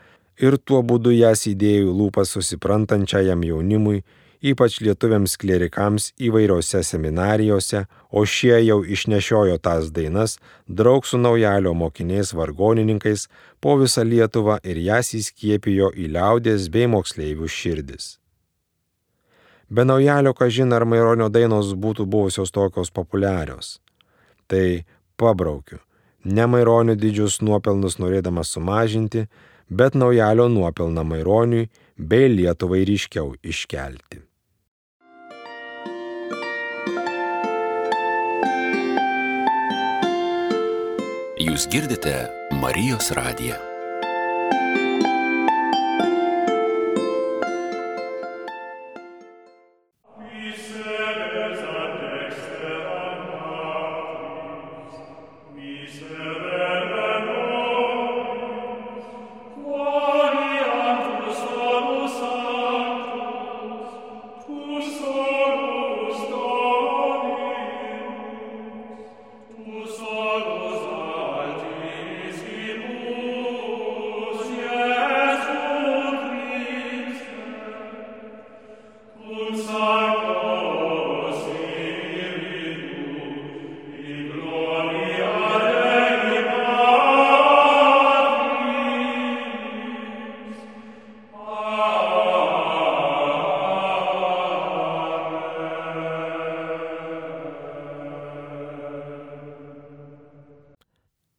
ir 0.41 0.57
tuo 0.57 0.81
būdu 0.81 1.13
jas 1.13 1.45
įdėjo 1.49 1.93
lūpas 1.93 2.33
susiprantančiajam 2.33 3.45
jaunimui, 3.45 4.01
ypač 4.41 4.79
lietuviams 4.81 5.37
klerikams 5.37 6.11
įvairiose 6.17 6.81
seminarijose, 6.85 7.85
o 8.09 8.25
šie 8.25 8.57
jau 8.65 8.81
išnešiojo 8.81 9.57
tas 9.61 9.89
dainas 9.93 10.37
draug 10.67 11.05
su 11.05 11.21
naujalio 11.21 11.73
mokiniais 11.73 12.33
vargonininkais 12.33 13.27
po 13.61 13.77
visą 13.81 14.05
Lietuvą 14.05 14.57
ir 14.63 14.77
jas 14.89 15.13
įskiepijo 15.17 15.93
į 15.93 16.13
liaudės 16.17 16.69
bei 16.73 16.89
moksleivių 16.89 17.49
širdis. 17.49 18.17
Be 19.69 19.83
naujalio 19.83 20.33
kažin 20.33 20.71
ar 20.73 20.85
Maironio 20.87 21.27
dainos 21.29 21.73
būtų 21.75 22.05
buvusios 22.07 22.53
tokios 22.55 22.91
populiarios. 22.91 23.79
Tai 24.47 24.85
pabraukiu. 25.19 25.81
Ne 26.23 26.47
Maironio 26.47 26.95
didžius 26.95 27.41
nuopelnus 27.41 27.99
norėdamas 27.99 28.53
sumažinti, 28.55 29.27
bet 29.69 29.95
naujalio 29.95 30.47
nuopelną 30.47 31.03
Maironiui 31.03 31.69
bei 31.97 32.31
Lietuvai 32.31 32.85
ryškiau 32.87 33.35
iškelti. 33.43 34.23
Jūs 41.37 41.67
girdite 41.69 42.15
Marijos 42.61 43.11
radiją. 43.13 43.76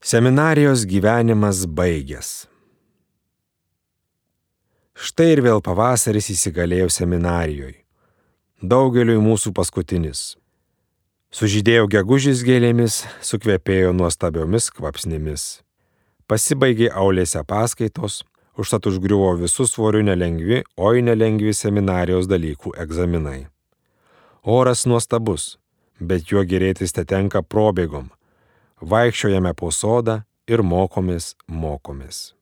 Seminarijos 0.08 0.86
gyvenimas 0.86 1.66
baigęs. 1.78 2.46
Štai 4.96 5.34
ir 5.34 5.42
vėl 5.44 5.60
pavasaris 5.60 6.30
įsigalėjo 6.32 6.86
seminarijoje. 6.94 7.82
Daugeliui 8.72 9.18
mūsų 9.26 9.52
paskutinis. 9.58 10.22
Sužydėjo 11.28 11.90
gegužis 11.92 12.40
gėlėmis, 12.48 13.02
sukvepėjo 13.20 13.92
nuostabiomis 14.00 14.70
kvapsnėmis. 14.78 15.46
Pasibaigė 16.24 16.88
aulėse 16.88 17.44
paskaitos, 17.44 18.22
užtat 18.56 18.88
užgriuvo 18.88 19.34
visų 19.44 19.68
svorių 19.74 20.06
nelengvi, 20.08 20.64
oi 20.88 21.04
nelengvi 21.04 21.52
seminarijos 21.52 22.32
dalykų 22.32 22.78
egzaminai. 22.80 23.42
Oras 24.40 24.88
nuostabus, 24.88 25.58
bet 26.00 26.32
juo 26.32 26.48
gerėtis 26.48 26.96
te 26.96 27.04
tenka 27.04 27.44
probėgom, 27.44 28.08
vaikščiojame 28.80 29.54
po 29.54 29.70
sodą 29.74 30.22
ir 30.48 30.62
mokomės 30.62 31.34
mokomės. 31.48 32.34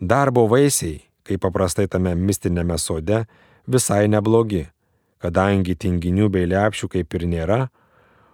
Darbo 0.00 0.46
vaisiai, 0.48 1.00
kaip 1.24 1.42
paprastai 1.44 1.86
tame 1.88 2.14
mistinėme 2.16 2.78
sode, 2.80 3.24
visai 3.68 4.06
neblogi, 4.08 4.66
kadangi 5.20 5.76
tinginių 5.76 6.30
bei 6.32 6.48
lepšių 6.48 6.88
kaip 6.96 7.16
ir 7.18 7.26
nėra, 7.28 7.60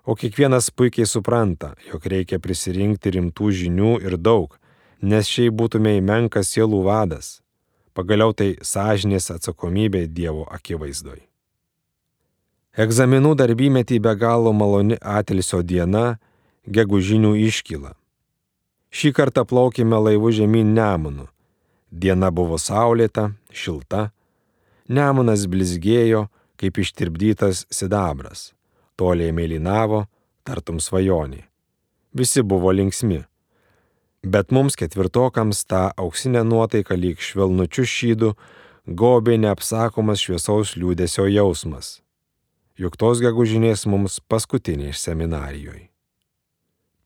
o 0.06 0.14
kiekvienas 0.14 0.70
puikiai 0.70 1.06
supranta, 1.10 1.74
jog 1.90 2.06
reikia 2.06 2.38
prisirinkti 2.38 3.16
rimtų 3.16 3.50
žinių 3.62 3.96
ir 4.06 4.16
daug, 4.16 4.54
nes 5.02 5.26
šiai 5.26 5.50
būtume 5.50 5.96
įmenkas 5.98 6.54
sielų 6.54 6.84
vadas. 6.86 7.40
Pagaliau 7.96 8.34
tai 8.36 8.54
sąžinės 8.60 9.30
atsakomybė 9.32 10.04
Dievo 10.06 10.44
akivaizdoj. 10.52 11.24
Egzaminų 12.76 13.32
darbymetį 13.40 13.98
be 14.04 14.12
galo 14.20 14.52
maloni 14.52 14.98
atilsio 15.00 15.62
diena 15.64 16.18
gegužinių 16.66 17.34
iškyla. 17.46 17.94
Šį 18.90 19.12
kartą 19.16 19.44
plaukime 19.48 19.98
laivu 20.00 20.32
žemyn 20.34 20.74
Nemunu. 20.76 21.26
Diena 21.90 22.30
buvo 22.30 22.58
saulėta, 22.58 23.32
šilta. 23.50 24.10
Nemunas 24.88 25.46
blizgėjo, 25.50 26.26
kaip 26.60 26.78
ištirpdytas 26.82 27.66
sidabras. 27.70 28.52
Toliai 28.96 29.34
mėlynavo, 29.34 30.06
tartum 30.46 30.80
svajonė. 30.80 31.44
Visi 32.16 32.42
buvo 32.42 32.72
linksmi. 32.72 33.24
Bet 34.26 34.50
mums 34.50 34.78
ketvirtokams 34.78 35.66
tą 35.70 35.90
auksinę 35.94 36.42
nuotaiką 36.46 36.96
lyg 36.96 37.20
švelnučių 37.22 37.84
šydų 37.96 38.32
gobė 38.86 39.36
neapsakomas 39.42 40.24
šviesaus 40.24 40.74
liūdėsio 40.80 41.28
jausmas. 41.30 42.00
juk 42.76 42.96
tos 43.00 43.22
gegužinės 43.24 43.86
mums 43.88 44.20
paskutinės 44.20 45.00
seminarijoje. 45.00 45.88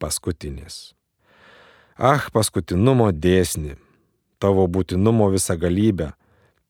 Paskutinės. 0.01 0.95
Ah, 2.01 2.25
paskutinumo 2.33 3.11
dėsni, 3.13 3.75
tavo 4.41 4.65
būtinumo 4.65 5.27
visagalybę, 5.35 6.15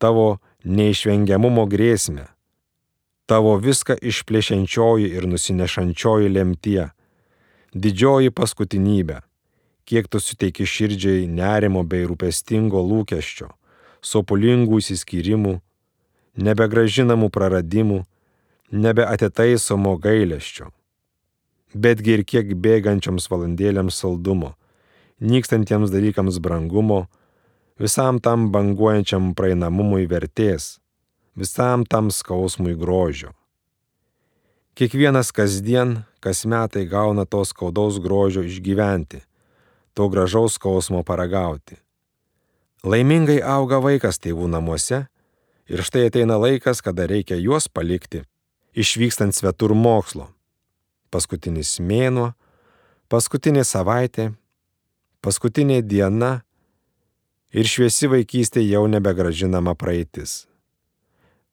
tavo 0.03 0.40
neišvengiamumo 0.66 1.69
grėsmę, 1.71 2.25
tavo 3.31 3.55
viską 3.62 3.95
išplėšiančioji 4.11 5.12
ir 5.14 5.29
nusinešančioji 5.31 6.33
lemtie, 6.35 6.88
didžioji 7.71 8.35
paskutinybė, 8.35 9.21
kiek 9.87 10.11
tu 10.11 10.19
suteiki 10.19 10.66
širdžiai 10.66 11.31
nerimo 11.31 11.85
bei 11.87 12.03
rūpestingo 12.11 12.83
lūkesčio, 12.83 13.53
sopulingų 14.03 14.83
įsiskyrimų, 14.83 15.55
nebegražinamų 16.35 17.31
praradimų, 17.31 18.03
nebeatitaisomo 18.75 19.95
gailesčio, 20.03 20.73
betgi 21.74 22.18
ir 22.18 22.24
kiek 22.24 22.54
bėgančioms 22.59 23.28
valandėlėms 23.30 23.98
saldumo, 24.02 24.54
nykstantiems 25.20 25.90
dalykams 25.92 26.40
brangumo, 26.42 27.06
visam 27.80 28.20
tam 28.20 28.50
banguojančiam 28.52 29.35
praeinamumui 29.35 30.06
vertės, 30.11 30.78
visam 31.37 31.85
tam 31.87 32.11
skausmui 32.11 32.74
grožio. 32.76 33.35
Kiekvienas 34.74 35.33
kasdien, 35.33 36.04
kas 36.20 36.44
metai 36.46 36.87
gauna 36.87 37.26
to 37.26 37.42
skaudaus 37.44 37.98
grožio 38.00 38.44
išgyventi, 38.46 39.22
to 39.94 40.09
gražaus 40.09 40.56
skausmo 40.56 41.02
paragauti. 41.04 41.76
Laimingai 42.85 43.40
auga 43.44 43.80
vaikas 43.83 44.16
tėvų 44.22 44.48
namuose 44.48 45.04
ir 45.68 45.83
štai 45.85 46.06
ateina 46.09 46.38
laikas, 46.40 46.80
kada 46.80 47.04
reikia 47.11 47.37
juos 47.37 47.68
palikti, 47.68 48.22
išvykstant 48.72 49.37
svetur 49.37 49.74
mokslo. 49.76 50.30
Paskutinis 51.11 51.79
mėnuo, 51.83 52.31
paskutinė 53.11 53.64
savaitė, 53.66 54.31
paskutinė 55.25 55.81
diena 55.83 56.40
ir 57.51 57.66
šviesi 57.66 58.11
vaikystė 58.11 58.62
jau 58.62 58.85
nebegražinama 58.90 59.75
praeitis. 59.75 60.46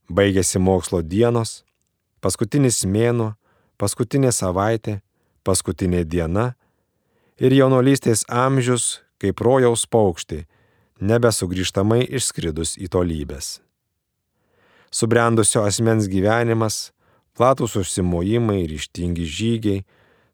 Baigėsi 0.08 0.62
mokslo 0.62 1.02
dienos, 1.02 1.64
paskutinis 2.22 2.84
mėnuo, 2.86 3.34
paskutinė 3.82 4.32
savaitė, 4.32 5.02
paskutinė 5.44 6.04
diena 6.06 6.54
ir 7.42 7.54
jaunolystės 7.54 8.24
amžius 8.30 9.02
kaip 9.22 9.42
rojaus 9.42 9.86
paukšti, 9.90 10.46
nebesugrįžtamai 11.02 12.04
išskridus 12.18 12.76
į 12.78 12.90
tolybės. 12.94 13.58
Subrendusio 14.94 15.66
asmens 15.68 16.08
gyvenimas, 16.10 16.92
platus 17.38 17.76
užsimojimai, 17.78 18.66
ryštingi 18.66 19.26
žygiai, 19.26 19.84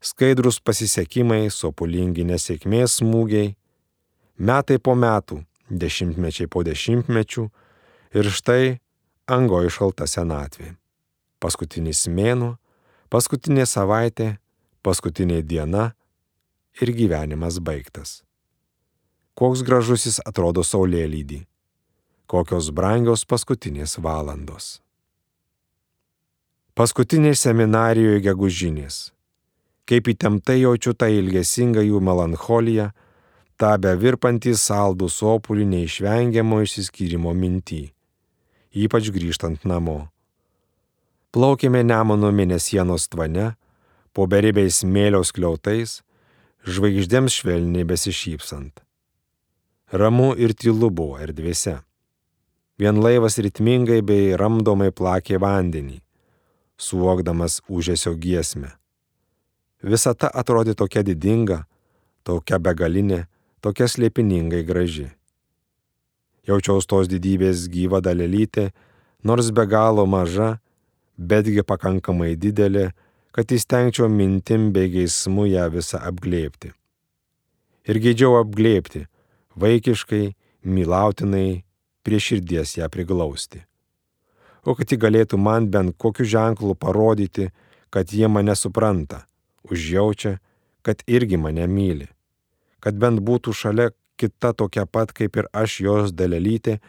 skaidrus 0.04 0.62
pasisekimai, 0.64 1.50
sopulingi 1.52 2.24
nesėkmės 2.28 3.00
smūgiai, 3.02 3.54
metai 4.40 4.80
po 4.80 4.96
metų, 4.96 5.42
dešimtmečiai 5.68 6.48
po 6.48 6.64
dešimtmečių 6.64 7.48
ir 8.16 8.30
štai 8.32 8.78
angoji 9.28 9.74
šalta 9.76 10.08
senatvė. 10.08 10.76
Paskutinis 11.44 12.06
mėnuo, 12.08 12.56
paskutinė 13.12 13.66
savaitė, 13.68 14.38
paskutinė 14.84 15.42
diena 15.44 15.92
ir 16.80 16.94
gyvenimas 16.96 17.60
baigtas. 17.60 18.22
Koks 19.36 19.64
gražus 19.66 20.06
jis 20.08 20.22
atrodo 20.24 20.64
saulėlydį, 20.64 21.42
kokios 22.32 22.70
brangios 22.72 23.26
paskutinės 23.26 23.98
valandos. 24.00 24.78
Paskutiniai 26.74 27.38
seminarijoje 27.38 28.24
gegužinės. 28.26 28.96
Kaip 29.86 30.08
įtemptai 30.10 30.56
jaučiu 30.64 30.96
tą 30.98 31.06
ilgesingą 31.06 31.84
jų 31.86 32.00
melancholiją, 32.02 32.88
tą 33.62 33.76
bevirpantį 33.78 34.56
saldų 34.58 35.06
sopulį 35.14 35.68
neišvengiamo 35.70 36.64
išsiskyrimo 36.66 37.30
mintį, 37.38 37.84
ypač 38.74 39.12
grįžtant 39.14 39.68
namo. 39.70 40.00
Plaukėme 41.30 41.84
Nemono 41.86 42.32
mėnesienos 42.34 43.06
tvane, 43.06 43.52
po 44.10 44.26
beribiais 44.26 44.82
smėliaus 44.82 45.30
kliautais, 45.30 46.00
žvaigždėms 46.66 47.38
švelniai 47.38 47.86
besišypsant. 47.86 48.82
Ramu 49.94 50.32
ir 50.42 50.58
tylu 50.58 50.90
buvo 50.90 51.22
erdvėse. 51.22 51.84
Vien 52.82 52.98
laivas 52.98 53.38
ritmingai 53.38 54.02
bei 54.02 54.34
ramdomai 54.34 54.90
plakė 54.90 55.38
vandenį, 55.38 56.00
suokdamas 56.78 57.62
užėsio 57.70 58.16
giesmę. 58.20 58.72
Visa 59.84 60.14
ta 60.16 60.30
atrodė 60.32 60.76
tokia 60.80 61.04
didinga, 61.04 61.64
tokia 62.24 62.60
begalinė, 62.60 63.26
tokia 63.62 63.90
slėpiningai 63.92 64.64
graži. 64.64 65.10
Jaučiaus 66.48 66.88
tos 66.88 67.08
didybės 67.12 67.68
gyva 67.72 68.02
dalelytė, 68.04 68.72
nors 69.24 69.52
be 69.52 69.66
galo 69.68 70.06
maža, 70.08 70.58
betgi 71.18 71.64
pakankamai 71.64 72.36
didelė, 72.36 72.92
kad 73.34 73.52
įstengčiau 73.52 74.10
mintim 74.12 74.72
bei 74.76 74.92
geismu 74.92 75.48
ją 75.50 75.70
visą 75.74 76.00
apglėpti. 76.04 76.72
Ir 77.90 78.00
geidžiau 78.00 78.38
apglėpti, 78.40 79.08
vaikiškai, 79.60 80.34
mylautinai, 80.64 81.64
prie 82.04 82.20
širdies 82.20 82.78
ją 82.78 82.88
priglausti. 82.92 83.64
O 84.64 84.76
kad 84.76 84.92
ji 84.92 84.98
galėtų 84.98 85.38
man 85.38 85.68
bent 85.72 85.98
kokiu 86.00 86.26
ženklu 86.26 86.76
parodyti, 86.80 87.50
kad 87.92 88.14
jie 88.14 88.30
mane 88.32 88.56
supranta, 88.56 89.26
užjaučia, 89.68 90.38
kad 90.82 91.04
irgi 91.08 91.38
mane 91.38 91.68
myli. 91.68 92.08
Kad 92.80 92.98
bent 93.00 93.20
būtų 93.24 93.54
šalia 93.56 93.92
kita 94.20 94.54
tokia 94.54 94.86
pat 94.86 95.12
kaip 95.12 95.36
ir 95.36 95.50
aš 95.54 95.80
jos 95.84 96.14
dalelytė, 96.16 96.80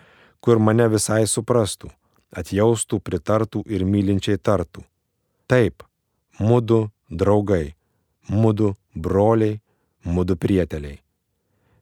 kur 0.41 0.59
mane 0.59 0.87
visai 0.93 1.25
suprastų, 1.31 1.91
atjaustų, 2.35 3.01
pritartų 3.01 3.65
ir 3.67 3.85
mylinčiai 3.89 4.39
tartų. 4.39 4.85
Taip, 5.51 5.83
mudu 6.39 6.91
draugai, 7.11 7.75
mudu 8.29 8.75
broliai, 8.95 9.61
mudu 10.05 10.37
prieteliai. 10.37 11.01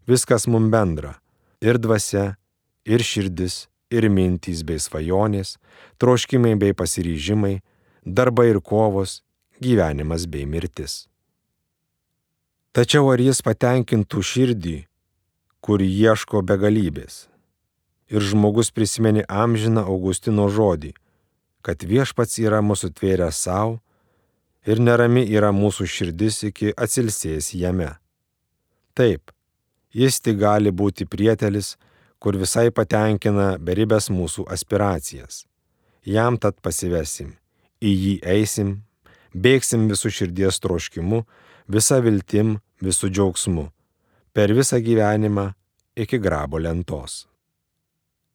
Viskas 0.07 0.47
mum 0.47 0.71
bendra- 0.71 1.21
ir 1.69 1.79
dvasia, 1.79 2.37
ir 2.85 3.01
širdis, 3.01 3.69
ir 3.93 4.09
mintys 4.09 4.63
bei 4.67 4.81
svajonės, 4.81 5.59
troškimai 6.01 6.55
bei 6.61 6.75
pasiryžimai, 6.77 7.61
darbai 8.05 8.49
ir 8.53 8.61
kovos, 8.61 9.21
gyvenimas 9.63 10.27
bei 10.27 10.47
mirtis. 10.49 11.07
Tačiau 12.73 13.13
ar 13.13 13.21
jis 13.21 13.43
patenkintų 13.45 14.25
širdį, 14.25 14.79
kur 15.61 15.85
ieško 15.85 16.41
begalybės? 16.49 17.27
Ir 18.13 18.25
žmogus 18.25 18.73
prisimeni 18.73 19.23
amžiną 19.29 19.85
Augustino 19.89 20.49
žodį, 20.49 20.95
kad 21.63 21.85
viešpats 21.85 22.41
yra 22.43 22.61
mūsų 22.65 22.91
tvėręs 22.97 23.39
savo, 23.45 23.79
ir 24.67 24.81
nerami 24.81 25.25
yra 25.27 25.51
mūsų 25.55 25.87
širdis 25.89 26.43
iki 26.49 26.73
atsilsės 26.77 27.53
jame. 27.57 27.93
Taip, 28.97 29.33
jis 29.93 30.21
tik 30.21 30.39
gali 30.43 30.73
būti 30.73 31.07
prietelis, 31.09 31.77
kur 32.23 32.39
visai 32.39 32.71
patenkina 32.71 33.57
beribės 33.59 34.07
mūsų 34.15 34.47
aspiracijas. 34.55 35.43
Jam 36.07 36.39
tad 36.39 36.61
pasivesim, 36.63 37.35
į 37.83 37.91
jį 37.91 38.15
eisim, 38.37 38.77
bėgsim 39.35 39.89
visų 39.91 40.13
širdies 40.19 40.61
troškimu, 40.63 41.25
visa 41.67 41.99
viltim, 42.03 42.61
visų 42.83 43.11
džiaugsmu, 43.11 43.67
per 44.35 44.55
visą 44.55 44.79
gyvenimą 44.83 45.51
iki 45.99 46.23
grabo 46.23 46.63
lentos. 46.63 47.27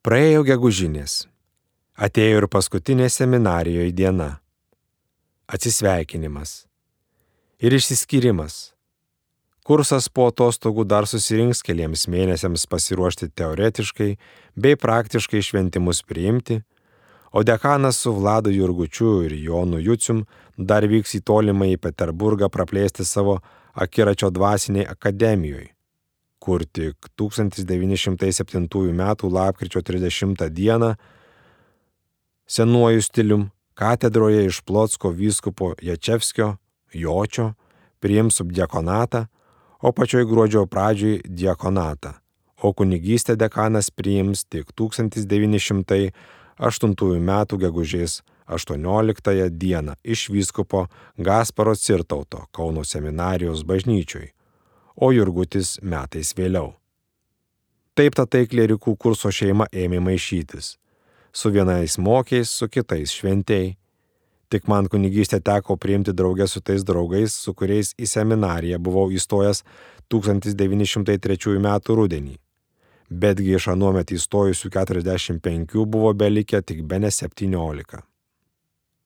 Praėjo 0.04 0.43
gegužinės, 0.47 1.26
atėjo 1.95 2.43
ir 2.43 2.47
paskutinė 2.52 3.10
seminarijoje 3.12 3.95
diena 3.95 4.30
atsisveikinimas 5.47 6.65
ir 7.60 7.73
išsiskyrimas. 7.73 8.76
Kursas 9.67 10.06
po 10.08 10.30
atostogų 10.32 10.86
dar 10.88 11.03
susirinks 11.12 11.60
keliems 11.60 12.06
mėnesiams 12.08 12.63
pasiruošti 12.71 13.27
teoretiškai 13.36 14.13
bei 14.56 14.77
praktiškai 14.80 15.41
šventimus 15.43 15.99
priimti, 16.08 16.62
o 17.36 17.43
dekanas 17.43 17.99
su 17.99 18.13
Vladu 18.15 18.53
Jurgučiu 18.56 19.25
ir 19.27 19.36
Jonu 19.36 19.82
Jucium 19.84 20.23
dar 20.56 20.88
vyks 20.88 21.17
į 21.19 21.21
tolimą 21.27 21.67
į 21.73 21.82
Peterburgą 21.84 22.47
praplėsti 22.47 23.03
savo 23.03 23.41
akiračio 23.75 24.32
dvasiniai 24.32 24.88
akademijoje, 24.88 25.73
kur 26.39 26.63
tik 26.63 27.12
1907 27.19 28.67
m. 28.95 29.06
lapkričio 29.36 29.84
30 29.84 30.47
d. 30.47 30.95
senuoju 32.47 33.01
stilium 33.01 33.49
katedroje 33.75 34.45
iš 34.47 34.62
Plotsko 34.62 35.12
vyskupo 35.12 35.73
Jačevskio, 35.82 36.56
Jočio, 36.93 37.53
priims 37.99 38.39
subdiakonatą, 38.39 39.27
o 39.81 39.91
pačioj 39.91 40.25
gruodžio 40.25 40.65
pradžioj 40.65 41.21
diakonatą, 41.25 42.13
o 42.61 42.73
kunigystę 42.73 43.35
dekanas 43.35 43.91
priims 43.91 44.45
tik 44.45 44.71
1908 44.73 46.13
m. 47.17 47.31
gegužės 47.63 48.21
18 48.47 49.49
dieną 49.49 49.93
iš 50.03 50.29
vyskupo 50.29 50.87
Gasparo 51.17 51.75
Cirtauto 51.75 52.45
Kauno 52.51 52.83
seminarijos 52.83 53.63
bažnyčiui, 53.63 54.31
o 54.95 55.11
Jurgutis 55.11 55.79
metais 55.81 56.33
vėliau. 56.37 56.73
Taip 57.97 58.15
ta 58.15 58.25
tai 58.25 58.45
klerikų 58.45 58.95
kurso 58.97 59.31
šeima 59.33 59.65
ėmė 59.73 59.99
maišytis. 60.05 60.77
Su 61.33 61.49
vienais 61.49 61.97
mokiais, 61.97 62.49
su 62.49 62.67
kitais 62.69 63.11
šventėjai. 63.11 63.75
Tik 64.47 64.67
man 64.71 64.88
kunigystė 64.88 65.41
teko 65.43 65.75
priimti 65.75 66.13
draugę 66.15 66.47
su 66.47 66.62
tais 66.62 66.83
draugais, 66.88 67.36
su 67.36 67.53
kuriais 67.53 67.93
į 67.99 68.07
seminariją 68.07 68.79
buvau 68.79 69.10
įstojęs 69.12 69.63
1903 70.07 71.57
m. 71.60 71.71
rudenį 71.88 72.38
betgi 73.10 73.55
iš 73.55 73.69
anuomet 73.71 74.12
įstojusių 74.12 74.69
45 74.73 75.86
buvo 75.88 76.13
belikę 76.13 76.62
tik 76.62 76.83
be 76.83 76.99
ne 76.99 77.12
17. 77.12 78.01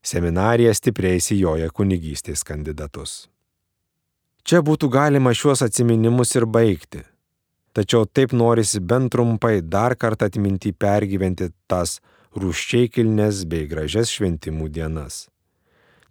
Seminarija 0.02 0.74
stipriai 0.74 1.20
įsijoja 1.22 1.70
kunigystės 1.70 2.42
kandidatus. 2.44 3.28
Čia 4.42 4.64
būtų 4.66 4.90
galima 4.90 5.36
šiuos 5.38 5.62
atminimus 5.62 6.34
ir 6.34 6.48
baigti, 6.50 7.04
tačiau 7.78 8.08
taip 8.10 8.34
norisi 8.34 8.82
bent 8.82 9.12
trumpai 9.14 9.60
dar 9.62 9.94
kartą 9.94 10.32
atminti 10.32 10.74
pergyventi 10.74 11.52
tas 11.70 12.00
rūščiai 12.36 12.90
kilnes 12.90 13.44
bei 13.46 13.68
gražias 13.68 14.12
šventimų 14.14 14.72
dienas. 14.72 15.28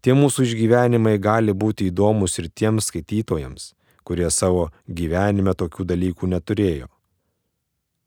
Tie 0.00 0.16
mūsų 0.16 0.46
išgyvenimai 0.48 1.18
gali 1.20 1.52
būti 1.52 1.90
įdomus 1.90 2.38
ir 2.40 2.48
tiems 2.48 2.88
skaitytojams, 2.88 3.74
kurie 4.04 4.30
savo 4.30 4.70
gyvenime 4.88 5.52
tokių 5.54 5.84
dalykų 5.92 6.32
neturėjo 6.36 6.88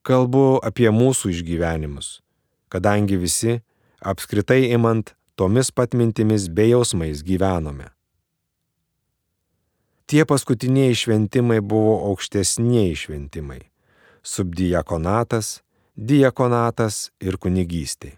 kalbu 0.04 0.60
apie 0.64 0.90
mūsų 0.92 1.32
išgyvenimus, 1.32 2.20
kadangi 2.72 3.18
visi, 3.20 3.62
apskritai 4.04 4.68
imant, 4.76 5.16
tomis 5.40 5.72
pat 5.72 5.96
mintimis 5.96 6.50
bei 6.52 6.74
jausmais 6.74 7.24
gyvenome. 7.24 7.90
Tie 10.04 10.28
paskutiniai 10.28 10.94
šventimai 10.94 11.62
buvo 11.64 11.96
aukštesniai 12.12 12.92
šventimai- 13.00 13.62
subdiakonatas, 14.34 15.63
diakonatas 15.96 17.12
ir 17.22 17.38
kunigystė. 17.38 18.18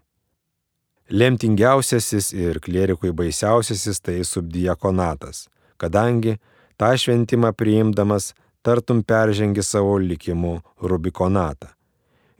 Lemtingiausiasis 1.09 2.31
ir 2.33 2.59
klierikui 2.63 3.11
baisiausiasis 3.13 4.01
tai 4.01 4.23
subdiakonatas, 4.25 5.45
kadangi 5.77 6.39
tą 6.79 6.95
šventimą 6.97 7.51
priimdamas 7.53 8.33
tartum 8.65 9.03
peržengi 9.03 9.61
savo 9.63 9.99
likimu 9.99 10.57
Rubikonatą. 10.81 11.69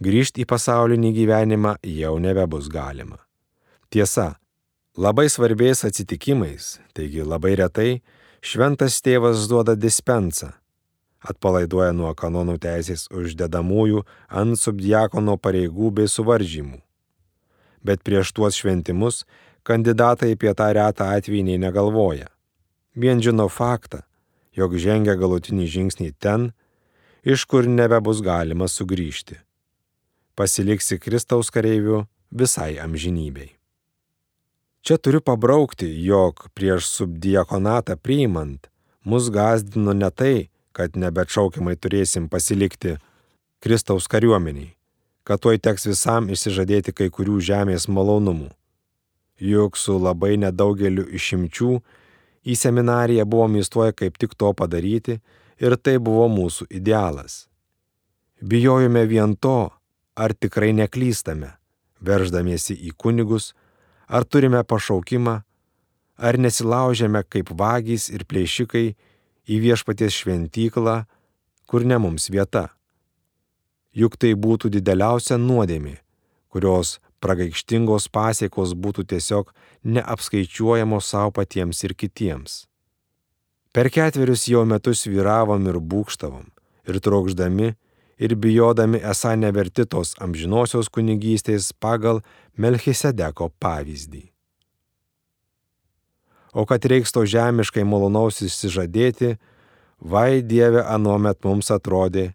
Grįžti 0.01 0.43
į 0.43 0.49
pasaulinį 0.49 1.11
gyvenimą 1.13 1.75
jau 1.85 2.17
nebebus 2.19 2.67
galima. 2.71 3.19
Tiesa, 3.93 4.33
labai 4.97 5.29
svarbiais 5.29 5.85
atsitikimais, 5.85 6.79
taigi 6.97 7.23
labai 7.23 7.53
retai, 7.61 8.01
šventas 8.41 8.97
tėvas 9.05 9.45
duoda 9.47 9.75
dispensą, 9.77 10.51
atpalaiduoja 11.31 11.93
nuo 11.95 12.13
kanonų 12.17 12.57
teisės 12.61 13.07
uždedamųjų 13.11 14.03
ant 14.29 14.59
subdiakono 14.61 15.37
pareigų 15.37 15.91
bei 15.99 16.11
suvaržymų. 16.11 16.79
Bet 17.85 18.03
prieš 18.05 18.33
tuos 18.33 18.57
šventimus 18.57 19.23
kandidatai 19.65 20.33
apie 20.35 20.53
tą 20.57 20.71
retą 20.77 21.09
atvejį 21.17 21.57
negalvoja. 21.61 22.29
Vien 22.95 23.21
žino 23.21 23.49
faktą, 23.49 24.03
jog 24.55 24.77
žengia 24.79 25.17
galutinį 25.19 25.67
žingsnį 25.67 26.13
ten, 26.19 26.53
iš 27.25 27.45
kur 27.49 27.67
nebebus 27.67 28.21
galima 28.23 28.69
sugrįžti. 28.71 29.41
Pasiliksi 30.35 30.99
Kristaus 30.99 31.51
kareiviu 31.51 32.05
visai 32.31 32.75
amžinybei. 32.79 33.55
Čia 34.85 34.97
turiu 35.01 35.21
pabraukti, 35.21 35.87
jog 36.05 36.45
prieš 36.53 36.85
subdiakonatą 36.93 37.97
priimant 37.97 38.69
mus 39.05 39.29
gazdino 39.29 39.93
ne 39.93 40.09
tai, 40.11 40.49
kad 40.75 40.97
nebetšaukiamai 40.99 41.77
turėsim 41.79 42.27
pasilikti 42.29 42.97
Kristaus 43.63 44.09
kariuomeniai, 44.11 44.73
kad 45.23 45.41
tuoj 45.41 45.61
teks 45.63 45.87
visam 45.87 46.27
išsižadėti 46.29 46.93
kai 46.93 47.07
kurių 47.09 47.39
žemės 47.39 47.87
malonumų. 47.87 48.51
Juk 49.39 49.79
su 49.79 49.95
labai 49.99 50.35
nedaugeliu 50.39 51.07
išimčių 51.17 51.79
Į 52.45 52.53
seminariją 52.61 53.25
buvom 53.25 53.57
įstoję 53.57 53.93
kaip 53.97 54.19
tik 54.21 54.35
to 54.37 54.51
padaryti 54.53 55.17
ir 55.57 55.75
tai 55.81 55.97
buvo 55.97 56.27
mūsų 56.29 56.67
idealas. 56.69 57.47
Bijojome 58.41 59.01
vien 59.09 59.33
to, 59.33 59.71
ar 60.13 60.33
tikrai 60.37 60.69
neklystame, 60.77 61.55
verždamiesi 62.05 62.75
į 62.77 62.93
kunigus, 63.01 63.53
ar 64.05 64.27
turime 64.29 64.61
pašaukimą, 64.61 65.35
ar 66.21 66.37
nesilaužėme 66.37 67.23
kaip 67.25 67.49
vagys 67.49 68.11
ir 68.13 68.27
plėšikai 68.29 68.93
į 69.47 69.59
viešpaties 69.63 70.21
šventyklą, 70.21 71.03
kur 71.69 71.85
ne 71.85 71.97
mums 72.01 72.29
vieta. 72.29 72.69
Juk 73.95 74.17
tai 74.19 74.33
būtų 74.35 74.73
dideliausia 74.75 75.37
nuodėmė, 75.39 75.95
kurios 76.51 76.97
pragaikštingos 77.23 78.09
pasiekos 78.13 78.75
būtų 78.75 79.07
tiesiog 79.13 79.53
neapskaičiuojamos 79.83 81.09
savo 81.13 81.31
patiems 81.39 81.83
ir 81.87 81.95
kitiems. 81.95 82.65
Per 83.75 83.89
ketverius 83.91 84.45
jau 84.47 84.63
metus 84.67 85.03
vyravom 85.07 85.65
ir 85.67 85.79
būkštavom, 85.79 86.45
ir 86.87 87.01
trokšdami, 87.07 87.73
ir 88.17 88.35
bijodami 88.39 89.01
esą 89.03 89.33
neverti 89.39 89.87
tos 89.89 90.15
amžinosios 90.23 90.91
kunigystės 90.91 91.73
pagal 91.73 92.21
Melchisedeko 92.55 93.51
pavyzdį. 93.59 94.34
O 96.55 96.63
kad 96.65 96.85
reiks 96.87 97.11
to 97.11 97.25
žemiškai 97.27 97.83
malonaus 97.83 98.39
išsižadėti, 98.41 99.35
vai 99.99 100.39
Dieve 100.41 100.85
anuomet 100.87 101.43
mums 101.43 101.71
atrodė, 101.75 102.29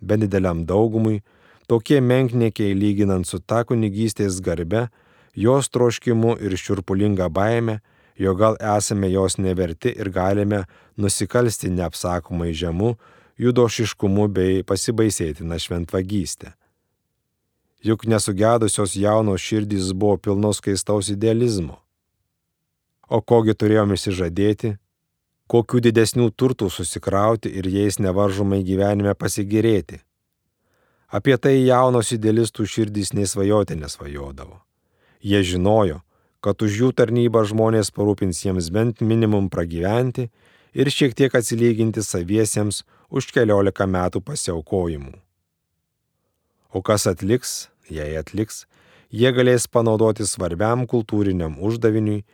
bent 0.00 0.24
dideliam 0.24 0.64
daugumui, 0.64 1.20
Tokie 1.66 2.00
menkniekiai 2.00 2.74
lyginant 2.78 3.26
su 3.26 3.40
ta 3.42 3.64
kunigystės 3.66 4.38
garbe, 4.38 4.84
jos 5.34 5.66
troškimu 5.74 6.36
ir 6.38 6.54
šiurpulinga 6.54 7.26
baime, 7.26 7.80
jo 8.14 8.34
gal 8.38 8.54
esame 8.76 9.10
jos 9.10 9.34
neverti 9.42 9.90
ir 9.90 10.12
galime 10.14 10.62
nusikalsti 10.96 11.72
neapsakomai 11.74 12.52
žemu, 12.54 12.92
judošiškumu 13.42 14.28
bei 14.30 14.62
pasibaisėtina 14.62 15.58
šventvagystė. 15.58 16.54
Juk 17.82 18.06
nesugedusios 18.06 18.94
jaunos 18.94 19.42
širdys 19.42 19.90
buvo 19.90 20.16
pilnos 20.22 20.62
keistaus 20.62 21.10
idealizmo. 21.10 21.80
O 23.06 23.20
kogi 23.22 23.54
turėjome 23.54 23.94
įsižadėti, 23.94 24.72
kokių 25.46 25.80
didesnių 25.86 26.32
turtų 26.34 26.70
susikrauti 26.74 27.52
ir 27.54 27.68
jais 27.70 28.00
nevaržomai 28.02 28.64
gyvenime 28.66 29.14
pasigirėti. 29.14 30.00
Apie 31.06 31.36
tai 31.38 31.54
jaunos 31.62 32.10
idealistų 32.10 32.66
širdys 32.66 33.12
nesvajoti 33.14 33.76
nesvajodavo. 33.78 34.58
Jie 35.22 35.42
žinojo, 35.46 36.00
kad 36.42 36.62
už 36.62 36.80
jų 36.80 36.88
tarnybą 36.98 37.44
žmonės 37.46 37.92
parūpins 37.94 38.42
jiems 38.42 38.72
bent 38.74 39.00
minimum 39.00 39.46
pragyventi 39.54 40.26
ir 40.74 40.90
šiek 40.90 41.14
tiek 41.14 41.34
atsilyginti 41.34 42.02
saviesiems 42.02 42.82
už 43.08 43.30
keliolika 43.30 43.86
metų 43.86 44.20
pasiaukojimų. 44.26 45.14
O 46.74 46.82
kas 46.82 47.06
atliks, 47.06 47.68
jei 47.86 48.18
atliks, 48.18 48.64
jie 49.14 49.30
galės 49.30 49.68
panaudoti 49.70 50.26
svarbiam 50.26 50.84
kultūriniam 50.90 51.54
uždaviniui, 51.62 52.24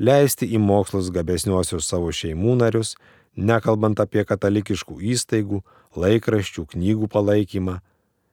leisti 0.00 0.48
į 0.48 0.60
mokslus 0.64 1.10
gabesniuosius 1.12 1.88
savo 1.92 2.10
šeimų 2.14 2.56
narius, 2.62 2.94
nekalbant 3.36 4.00
apie 4.00 4.24
katalikiškų 4.26 4.98
įstaigų, 5.12 5.60
laikraščių, 6.00 6.66
knygų 6.74 7.08
palaikymą, 7.12 7.78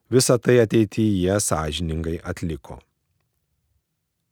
visą 0.09 0.37
tai 0.39 0.61
ateityje 0.63 1.39
sąžiningai 1.43 2.19
atliko. 2.23 2.79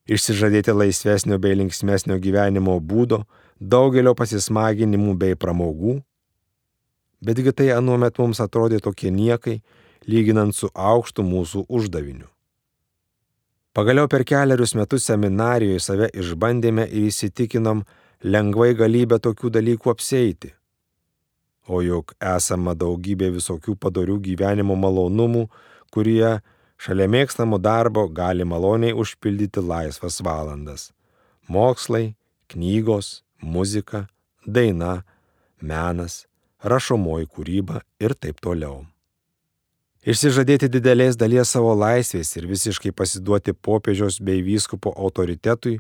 Išsižadėti 0.05 0.73
laisvesnio 0.75 1.39
bei 1.41 1.57
linksmesnio 1.57 2.19
gyvenimo 2.21 2.77
būdo, 2.79 3.23
daugelio 3.59 4.13
pasismaginimų 4.17 5.15
bei 5.17 5.35
pramogų, 5.35 5.97
betgi 7.25 7.51
tai 7.57 7.71
anuomet 7.73 8.21
mums 8.21 8.41
atrodė 8.43 8.79
tokie 8.85 9.09
niekai, 9.09 9.63
lyginant 10.05 10.53
su 10.53 10.69
aukštu 10.73 11.25
mūsų 11.25 11.65
uždaviniu. 11.67 12.29
Pagaliau 13.75 14.07
per 14.07 14.23
keliarius 14.23 14.75
metus 14.79 15.07
seminarijoje 15.09 15.81
save 15.83 16.11
išbandėme 16.15 16.87
ir 16.87 17.09
įsitikinom 17.09 17.83
lengvai 18.23 18.71
galybę 18.79 19.19
tokių 19.19 19.51
dalykų 19.57 19.91
apseiti 19.91 20.55
o 21.67 21.81
juk 21.81 22.13
esama 22.21 22.75
daugybė 22.77 23.31
visokių 23.35 23.75
padorių 23.81 24.19
gyvenimo 24.27 24.77
malonumų, 24.77 25.45
kurie 25.93 26.39
šalia 26.77 27.07
mėgstamų 27.09 27.59
darbo 27.61 28.05
gali 28.07 28.45
maloniai 28.45 28.93
užpildyti 28.93 29.63
laisvas 29.63 30.21
valandas. 30.25 30.91
Mokslai, 31.49 32.15
knygos, 32.51 33.23
muzika, 33.41 34.05
daina, 34.45 35.03
menas, 35.61 36.25
rašomoji 36.63 37.29
kūryba 37.29 37.81
ir 38.01 38.17
taip 38.17 38.41
toliau. 38.41 38.83
Išsižadėti 40.05 40.67
didelės 40.69 41.15
dalies 41.17 41.49
savo 41.49 41.71
laisvės 41.73 42.35
ir 42.37 42.45
visiškai 42.45 42.91
pasiduoti 42.93 43.55
popiežiaus 43.57 44.19
bei 44.21 44.43
vyskupo 44.45 44.91
autoritetui 44.93 45.79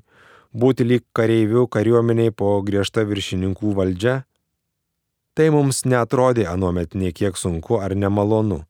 būti 0.49 0.87
lyg 0.87 1.03
kareivių 1.13 1.67
kariuomeniai 1.69 2.33
po 2.33 2.55
griežta 2.65 3.03
viršininkų 3.05 3.75
valdžia, 3.77 4.23
tai 5.37 5.51
mums 5.53 5.83
netrodė 5.85 6.47
anuomet 6.49 6.97
niekiek 6.97 7.37
sunku 7.37 7.77
ar 7.77 7.93
nemalonu. 7.93 8.63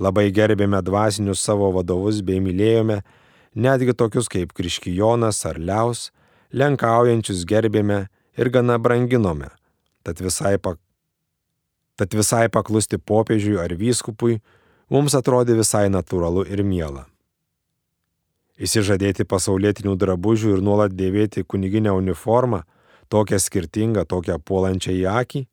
Labai 0.00 0.30
gerbėme 0.32 0.80
dvasinius 0.86 1.44
savo 1.44 1.68
vadovus 1.74 2.22
bei 2.24 2.40
mylėjome, 2.40 3.02
netgi 3.52 3.92
tokius 3.92 4.32
kaip 4.32 4.56
Kriškijonas 4.56 5.44
ar 5.50 5.60
Liaus, 5.60 6.12
lenkaujančius 6.48 7.44
gerbėme 7.44 8.06
ir 8.40 8.48
gana 8.54 8.78
branginome, 8.80 9.50
tad 10.00 10.24
visai, 10.24 10.56
pak... 10.56 10.80
tad 12.00 12.14
visai 12.14 12.46
paklusti 12.48 12.96
popiežiui 12.96 13.60
ar 13.60 13.76
vyskupui 13.76 14.38
mums 14.90 15.14
atrodė 15.18 15.56
visai 15.58 15.86
natūralu 15.92 16.46
ir 16.48 16.64
miela. 16.64 17.06
Įsižadėti 18.58 19.26
pasaulietinių 19.28 19.94
drabužių 19.94 20.56
ir 20.56 20.64
nuolat 20.64 20.94
dėvėti 20.98 21.44
kuniginę 21.46 21.92
uniformą, 21.94 22.64
tokią 23.08 23.38
skirtingą, 23.38 24.02
tokią 24.04 24.40
puolančią 24.42 24.96
į 24.98 25.04
akį? 25.12 25.44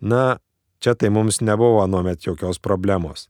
Na, 0.00 0.38
čia 0.82 0.96
tai 0.98 1.12
mums 1.14 1.40
nebuvo 1.40 1.86
nuomet 1.86 2.26
jokios 2.26 2.58
problemos. 2.58 3.28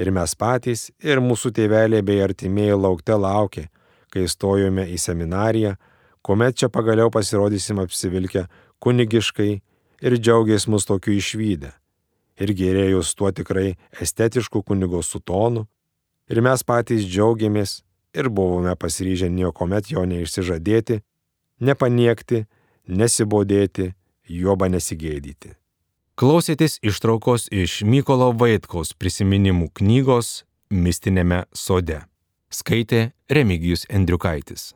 Ir 0.00 0.08
mes 0.10 0.32
patys, 0.34 0.88
ir 1.04 1.20
mūsų 1.20 1.52
tėveliai 1.58 2.00
bei 2.00 2.22
artimieji 2.24 2.78
laukte 2.80 3.12
laukė, 3.12 3.66
kai 4.12 4.24
stojome 4.28 4.86
į 4.88 4.96
seminariją, 4.96 5.76
kuomet 6.24 6.56
čia 6.56 6.72
pagaliau 6.72 7.12
pasirodysim 7.12 7.82
apsivilkę 7.84 8.46
kunigiškai 8.80 9.52
ir 10.02 10.16
džiaugės 10.16 10.66
mus 10.72 10.88
tokiu 10.88 11.18
išvykę. 11.18 11.81
Ir 12.40 12.52
gėrėjus 12.56 13.14
tuo 13.14 13.30
tikrai 13.32 13.76
estetišku 14.00 14.62
kunigo 14.64 15.02
sutonu. 15.04 15.66
Ir 16.30 16.40
mes 16.40 16.62
patys 16.64 17.04
džiaugiamės 17.04 17.82
ir 18.16 18.28
buvome 18.28 18.74
pasiryžę 18.76 19.28
niekuomet 19.28 19.90
jo 19.92 20.04
neišsižadėti, 20.08 21.00
nepaniekti, 21.60 22.44
nesibodėti, 22.88 23.92
juoba 24.28 24.68
nesigėdyti. 24.72 25.56
Klausėtės 26.16 26.78
ištraukos 26.84 27.48
iš 27.48 27.80
Mykolo 27.88 28.30
Vaitkaus 28.36 28.92
prisiminimų 28.94 29.70
knygos 29.80 30.42
Mistinėme 30.72 31.44
sode. 31.52 32.02
Skaitė 32.52 33.12
Remigijus 33.32 33.86
Endriukaitis. 33.88 34.72